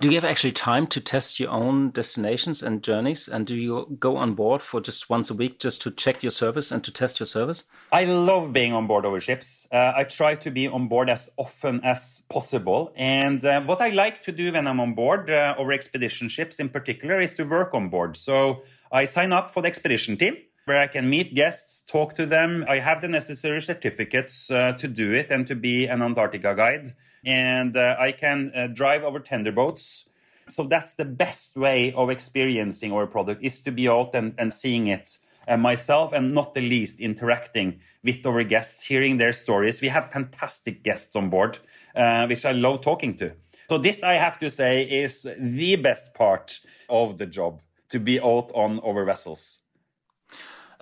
[0.00, 3.26] Do you have actually time to test your own destinations and journeys?
[3.26, 6.30] And do you go on board for just once a week just to check your
[6.30, 7.64] service and to test your service?
[7.90, 9.66] I love being on board over ships.
[9.72, 12.92] Uh, I try to be on board as often as possible.
[12.94, 16.60] And uh, what I like to do when I'm on board, uh, our expedition ships
[16.60, 18.16] in particular, is to work on board.
[18.16, 20.36] So I sign up for the expedition team
[20.68, 22.64] where I can meet guests, talk to them.
[22.68, 26.94] I have the necessary certificates uh, to do it and to be an Antarctica guide.
[27.24, 30.08] And uh, I can uh, drive over tender boats.
[30.50, 34.52] So that's the best way of experiencing our product is to be out and, and
[34.52, 39.80] seeing it uh, myself and not the least interacting with our guests, hearing their stories.
[39.80, 41.58] We have fantastic guests on board,
[41.96, 43.32] uh, which I love talking to.
[43.70, 48.20] So this, I have to say, is the best part of the job to be
[48.20, 49.60] out on our vessels.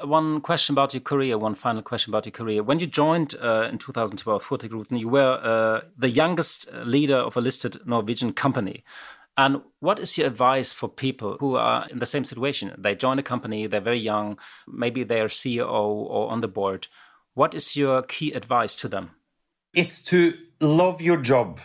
[0.02, 2.62] One question about your career, one final question about your career.
[2.62, 7.40] When you joined uh, in 2012 Hurtigruten, you were uh, the youngest leader of a
[7.40, 8.84] listed Norwegian company.
[9.38, 12.74] And what is your advice for people who are in the same situation?
[12.76, 16.88] They join a company, they're very young, maybe they're CEO or on the board.
[17.34, 19.10] What is your key advice to them?
[19.74, 21.60] It's to love your job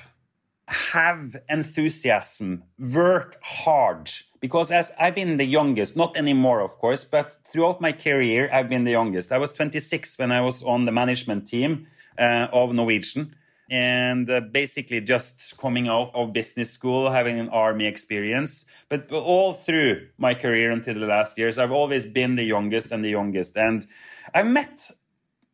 [0.71, 4.09] have enthusiasm, work hard.
[4.41, 8.69] Because as I've been the youngest, not anymore, of course, but throughout my career, I've
[8.69, 9.31] been the youngest.
[9.31, 11.87] I was 26 when I was on the management team
[12.17, 13.35] uh, of Norwegian
[13.69, 18.65] and uh, basically just coming out of business school, having an army experience.
[18.89, 23.05] But all through my career until the last years, I've always been the youngest and
[23.05, 23.55] the youngest.
[23.55, 23.87] And
[24.33, 24.91] I've met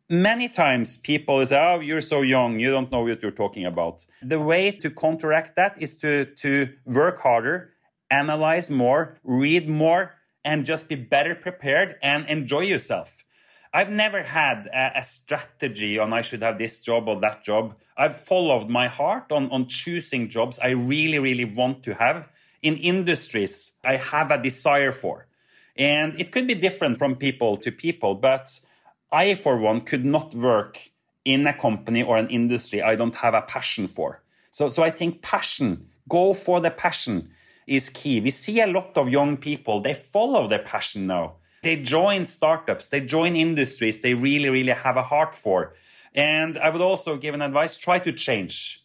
[0.09, 4.05] many times people say, oh, you're so young, you don't know what you're talking about.
[4.23, 7.73] The way to counteract that is to, to work harder,
[8.09, 13.25] analyze more, read more, and just be better prepared and enjoy yourself.
[13.73, 17.75] I've never had a, a, strategy on I should have this job or that job.
[17.97, 22.29] I've followed my heart on, on choosing jobs I really, really want to have
[22.61, 25.27] in industries I have a desire for.
[25.75, 28.59] And it could be different from people to people, but
[29.11, 30.89] I, for one, could not work
[31.23, 34.23] in a company or an industry I don't have a passion for.
[34.49, 37.29] So, so I think passion, go for the passion
[37.67, 38.21] is key.
[38.21, 41.35] We see a lot of young people, they follow their passion now.
[41.63, 45.73] They join startups, they join industries they really, really have a heart for.
[46.15, 48.83] And I would also give an advice try to change.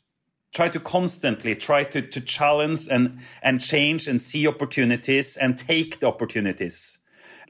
[0.52, 6.00] Try to constantly try to, to challenge and, and change and see opportunities and take
[6.00, 6.98] the opportunities.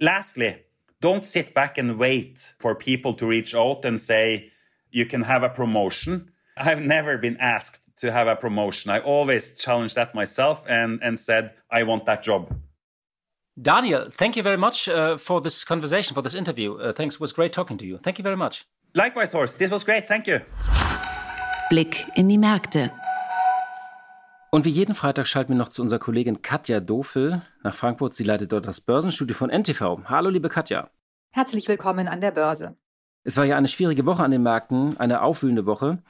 [0.01, 0.63] Lastly,
[1.01, 4.53] don't sit back and wait for people to reach out and say,
[4.93, 6.31] you can have a promotion.
[6.57, 8.91] I've never been asked to have a promotion.
[8.91, 12.55] I always challenged that myself and, and said, I want that job.
[13.57, 16.75] Daniel, thank you very much uh, for this conversation, for this interview.
[16.75, 17.99] Uh, thanks, it was great talking to you.
[17.99, 18.65] Thank you very much.
[18.95, 19.59] Likewise, Horst.
[19.59, 20.09] This was great.
[20.09, 20.41] Thank you.
[21.71, 22.91] Blick in die Märkte.
[24.51, 28.15] Und wie jeden Freitag schalten wir noch zu unserer Kollegin Katja Dofel nach Frankfurt.
[28.15, 30.01] Sie leitet dort das Börsenstudio von NTV.
[30.07, 30.91] Hallo, liebe Katja.
[31.31, 32.77] Herzlich willkommen an der Börse.
[33.25, 36.03] Es war ja eine schwierige Woche an den Märkten, eine aufwühlende Woche.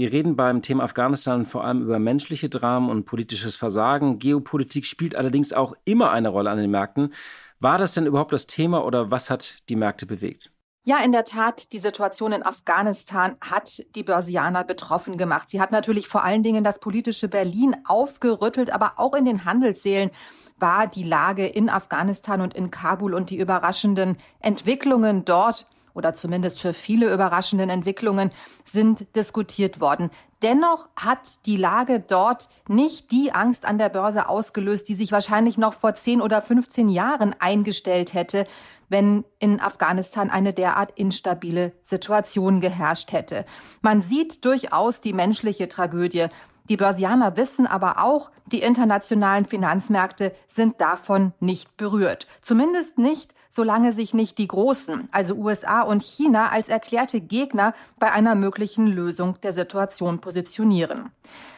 [0.00, 4.20] Wir reden beim Thema Afghanistan vor allem über menschliche Dramen und politisches Versagen.
[4.20, 7.12] Geopolitik spielt allerdings auch immer eine Rolle an den Märkten.
[7.58, 10.52] War das denn überhaupt das Thema oder was hat die Märkte bewegt?
[10.84, 15.50] Ja, in der Tat, die Situation in Afghanistan hat die Börsianer betroffen gemacht.
[15.50, 20.12] Sie hat natürlich vor allen Dingen das politische Berlin aufgerüttelt, aber auch in den Handelssälen
[20.58, 25.66] war die Lage in Afghanistan und in Kabul und die überraschenden Entwicklungen dort
[25.98, 28.30] oder zumindest für viele überraschenden Entwicklungen
[28.64, 30.10] sind diskutiert worden.
[30.42, 35.58] Dennoch hat die Lage dort nicht die Angst an der Börse ausgelöst, die sich wahrscheinlich
[35.58, 38.46] noch vor 10 oder 15 Jahren eingestellt hätte,
[38.88, 43.44] wenn in Afghanistan eine derart instabile Situation geherrscht hätte.
[43.82, 46.28] Man sieht durchaus die menschliche Tragödie.
[46.68, 52.26] Die Börsianer wissen aber auch, die internationalen Finanzmärkte sind davon nicht berührt.
[52.42, 58.12] Zumindest nicht, solange sich nicht die Großen, also USA und China, als erklärte Gegner bei
[58.12, 61.10] einer möglichen Lösung der Situation positionieren.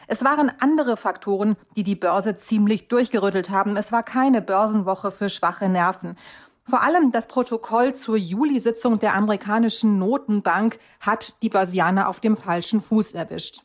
[0.07, 3.75] Es waren andere Faktoren, die die Börse ziemlich durchgerüttelt haben.
[3.77, 6.17] Es war keine Börsenwoche für schwache Nerven.
[6.63, 12.81] Vor allem das Protokoll zur Juli-Sitzung der amerikanischen Notenbank hat die Börsianer auf dem falschen
[12.81, 13.63] Fuß erwischt.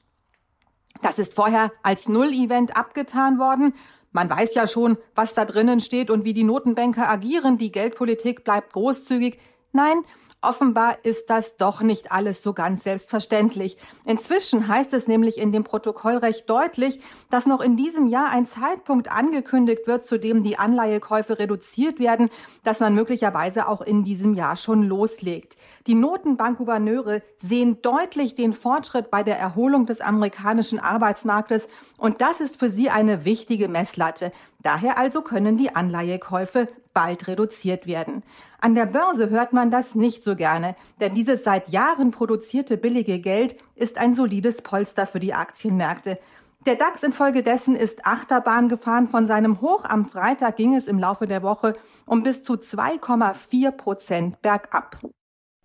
[1.03, 3.75] Das ist vorher als Null-Event abgetan worden.
[4.13, 7.59] Man weiß ja schon, was da drinnen steht und wie die Notenbanker agieren.
[7.59, 9.39] Die Geldpolitik bleibt großzügig.
[9.73, 9.99] Nein,
[10.43, 13.79] Offenbar ist das doch nicht alles so ganz selbstverständlich.
[14.05, 18.47] Inzwischen heißt es nämlich in dem Protokoll recht deutlich, dass noch in diesem Jahr ein
[18.47, 22.29] Zeitpunkt angekündigt wird, zu dem die Anleihekäufe reduziert werden,
[22.65, 25.57] dass man möglicherweise auch in diesem Jahr schon loslegt.
[25.87, 32.59] Die Notenbankgouverneure sehen deutlich den Fortschritt bei der Erholung des amerikanischen Arbeitsmarktes und das ist
[32.59, 34.33] für sie eine wichtige Messlatte.
[34.67, 38.25] Daher also können die Anleihekäufe bald reduziert werden.
[38.61, 43.21] An der Börse hört man das nicht so gerne, denn dieses seit Jahren produzierte billige
[43.21, 46.19] Geld ist ein solides Polster für die Aktienmärkte.
[46.67, 49.07] Der DAX infolgedessen ist Achterbahn gefahren.
[49.07, 53.71] Von seinem Hoch am Freitag ging es im Laufe der Woche um bis zu 2,4
[53.71, 54.99] Prozent bergab.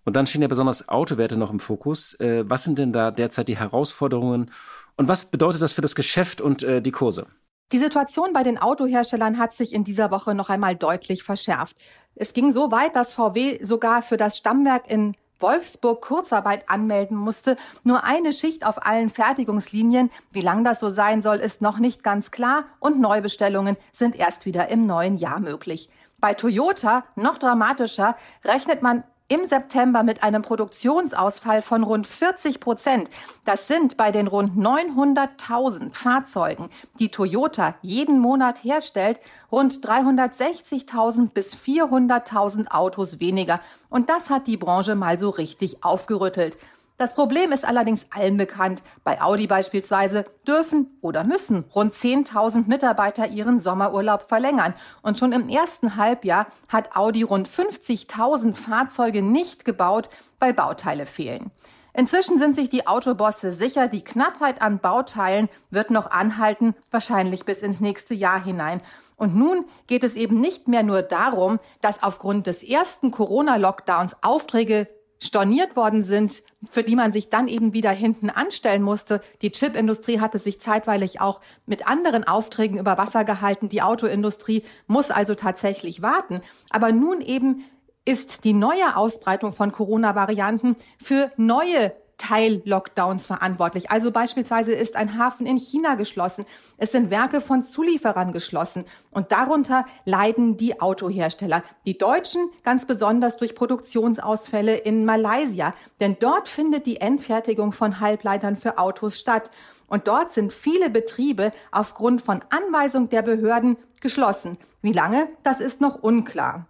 [0.04, 2.14] Und dann stehen ja besonders Autowerte noch im Fokus.
[2.20, 4.52] Äh, was sind denn da derzeit die Herausforderungen
[4.94, 7.26] und was bedeutet das für das Geschäft und äh, die Kurse?
[7.72, 11.74] Die Situation bei den Autoherstellern hat sich in dieser Woche noch einmal deutlich verschärft.
[12.14, 17.56] Es ging so weit, dass VW sogar für das Stammwerk in Wolfsburg Kurzarbeit anmelden musste.
[17.82, 20.10] Nur eine Schicht auf allen Fertigungslinien.
[20.32, 24.44] Wie lang das so sein soll, ist noch nicht ganz klar und Neubestellungen sind erst
[24.44, 25.88] wieder im neuen Jahr möglich.
[26.20, 29.02] Bei Toyota, noch dramatischer, rechnet man
[29.32, 33.08] im September mit einem Produktionsausfall von rund 40 Prozent.
[33.46, 36.68] Das sind bei den rund 900.000 Fahrzeugen,
[36.98, 39.18] die Toyota jeden Monat herstellt,
[39.50, 43.60] rund 360.000 bis 400.000 Autos weniger.
[43.88, 46.58] Und das hat die Branche mal so richtig aufgerüttelt.
[47.02, 48.84] Das Problem ist allerdings allen bekannt.
[49.02, 54.72] Bei Audi beispielsweise dürfen oder müssen rund 10.000 Mitarbeiter ihren Sommerurlaub verlängern.
[55.02, 61.50] Und schon im ersten Halbjahr hat Audi rund 50.000 Fahrzeuge nicht gebaut, weil Bauteile fehlen.
[61.92, 67.62] Inzwischen sind sich die Autobosse sicher, die Knappheit an Bauteilen wird noch anhalten, wahrscheinlich bis
[67.62, 68.80] ins nächste Jahr hinein.
[69.16, 74.86] Und nun geht es eben nicht mehr nur darum, dass aufgrund des ersten Corona-Lockdowns Aufträge
[75.22, 79.20] storniert worden sind, für die man sich dann eben wieder hinten anstellen musste.
[79.40, 83.68] Die Chipindustrie hatte sich zeitweilig auch mit anderen Aufträgen über Wasser gehalten.
[83.68, 86.40] Die Autoindustrie muss also tatsächlich warten.
[86.70, 87.64] Aber nun eben
[88.04, 93.90] ist die neue Ausbreitung von Corona-Varianten für neue Teil-Lockdowns verantwortlich.
[93.90, 96.46] Also beispielsweise ist ein Hafen in China geschlossen.
[96.78, 98.84] Es sind Werke von Zulieferern geschlossen.
[99.10, 101.62] Und darunter leiden die Autohersteller.
[101.84, 105.74] Die Deutschen ganz besonders durch Produktionsausfälle in Malaysia.
[106.00, 109.50] Denn dort findet die Endfertigung von Halbleitern für Autos statt.
[109.88, 114.58] Und dort sind viele Betriebe aufgrund von Anweisung der Behörden geschlossen.
[114.80, 116.66] Wie lange, das ist noch unklar.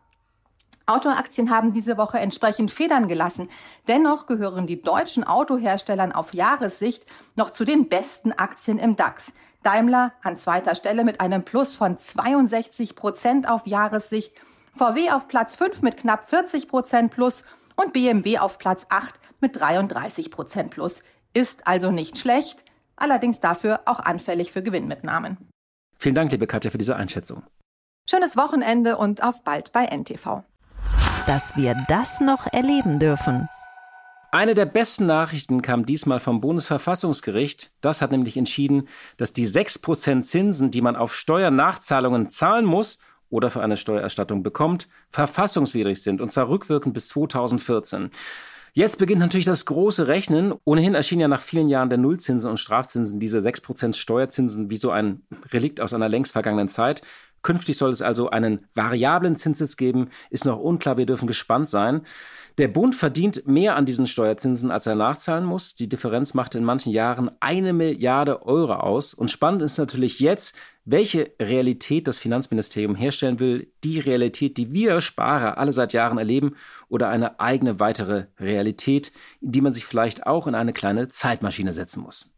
[0.92, 3.48] Autoaktien haben diese Woche entsprechend Federn gelassen.
[3.88, 9.32] Dennoch gehören die deutschen Autoherstellern auf Jahressicht noch zu den besten Aktien im DAX.
[9.62, 14.32] Daimler an zweiter Stelle mit einem Plus von 62 Prozent auf Jahressicht,
[14.74, 17.44] VW auf Platz 5 mit knapp 40 Prozent Plus
[17.76, 21.02] und BMW auf Platz 8 mit 33 Prozent Plus.
[21.34, 22.64] Ist also nicht schlecht,
[22.96, 25.38] allerdings dafür auch anfällig für Gewinnmitnahmen.
[25.98, 27.44] Vielen Dank, liebe Katja, für diese Einschätzung.
[28.10, 30.42] Schönes Wochenende und auf bald bei NTV
[31.26, 33.48] dass wir das noch erleben dürfen.
[34.34, 37.70] Eine der besten Nachrichten kam diesmal vom Bundesverfassungsgericht.
[37.82, 42.98] Das hat nämlich entschieden, dass die 6% Zinsen, die man auf Steuernachzahlungen zahlen muss
[43.28, 48.10] oder für eine Steuererstattung bekommt, verfassungswidrig sind, und zwar rückwirkend bis 2014.
[48.74, 50.54] Jetzt beginnt natürlich das große Rechnen.
[50.64, 54.90] Ohnehin erschien ja nach vielen Jahren der Nullzinsen und Strafzinsen diese 6% Steuerzinsen wie so
[54.90, 55.20] ein
[55.52, 57.02] Relikt aus einer längst vergangenen Zeit.
[57.42, 60.10] Künftig soll es also einen variablen Zinssatz geben.
[60.30, 62.02] Ist noch unklar, wir dürfen gespannt sein.
[62.58, 65.74] Der Bund verdient mehr an diesen Steuerzinsen, als er nachzahlen muss.
[65.74, 69.14] Die Differenz macht in manchen Jahren eine Milliarde Euro aus.
[69.14, 73.72] Und spannend ist natürlich jetzt, welche Realität das Finanzministerium herstellen will.
[73.84, 76.56] Die Realität, die wir Sparer alle seit Jahren erleben
[76.88, 81.72] oder eine eigene weitere Realität, in die man sich vielleicht auch in eine kleine Zeitmaschine
[81.72, 82.30] setzen muss.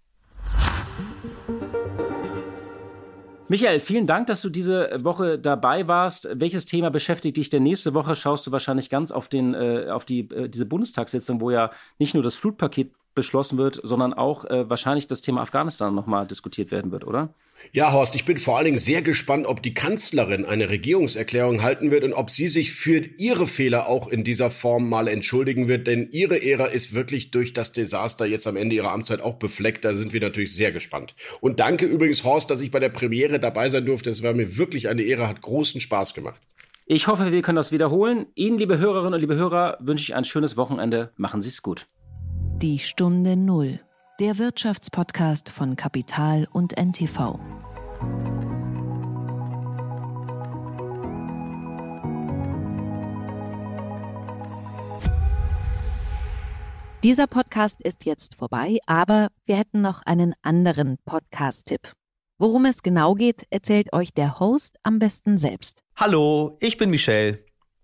[3.55, 6.29] Michael, vielen Dank, dass du diese Woche dabei warst.
[6.33, 8.17] Welches Thema beschäftigt dich denn nächste Woche?
[8.17, 12.15] Schaust du wahrscheinlich ganz auf, den, äh, auf die, äh, diese Bundestagssitzung, wo ja nicht
[12.15, 16.91] nur das Flutpaket beschlossen wird, sondern auch äh, wahrscheinlich das Thema Afghanistan nochmal diskutiert werden
[16.91, 17.29] wird, oder?
[17.73, 21.91] Ja, Horst, ich bin vor allen Dingen sehr gespannt, ob die Kanzlerin eine Regierungserklärung halten
[21.91, 25.87] wird und ob sie sich für ihre Fehler auch in dieser Form mal entschuldigen wird,
[25.87, 29.85] denn ihre Ära ist wirklich durch das Desaster jetzt am Ende ihrer Amtszeit auch befleckt.
[29.85, 31.15] Da sind wir natürlich sehr gespannt.
[31.41, 34.11] Und danke übrigens, Horst, dass ich bei der Premiere dabei sein durfte.
[34.11, 36.41] Es war mir wirklich eine Ehre, hat großen Spaß gemacht.
[36.87, 38.27] Ich hoffe, wir können das wiederholen.
[38.35, 41.13] Ihnen, liebe Hörerinnen und liebe Hörer, wünsche ich ein schönes Wochenende.
[41.17, 41.87] Machen Sie es gut.
[42.61, 43.81] Die Stunde Null,
[44.21, 47.41] der Wirtschaftspodcast von Kapital und NTV.
[57.03, 61.93] Dieser Podcast ist jetzt vorbei, aber wir hätten noch einen anderen Podcast-Tipp.
[62.39, 65.81] Worum es genau geht, erzählt euch der Host am besten selbst.
[65.97, 67.44] Hallo, ich bin Michelle.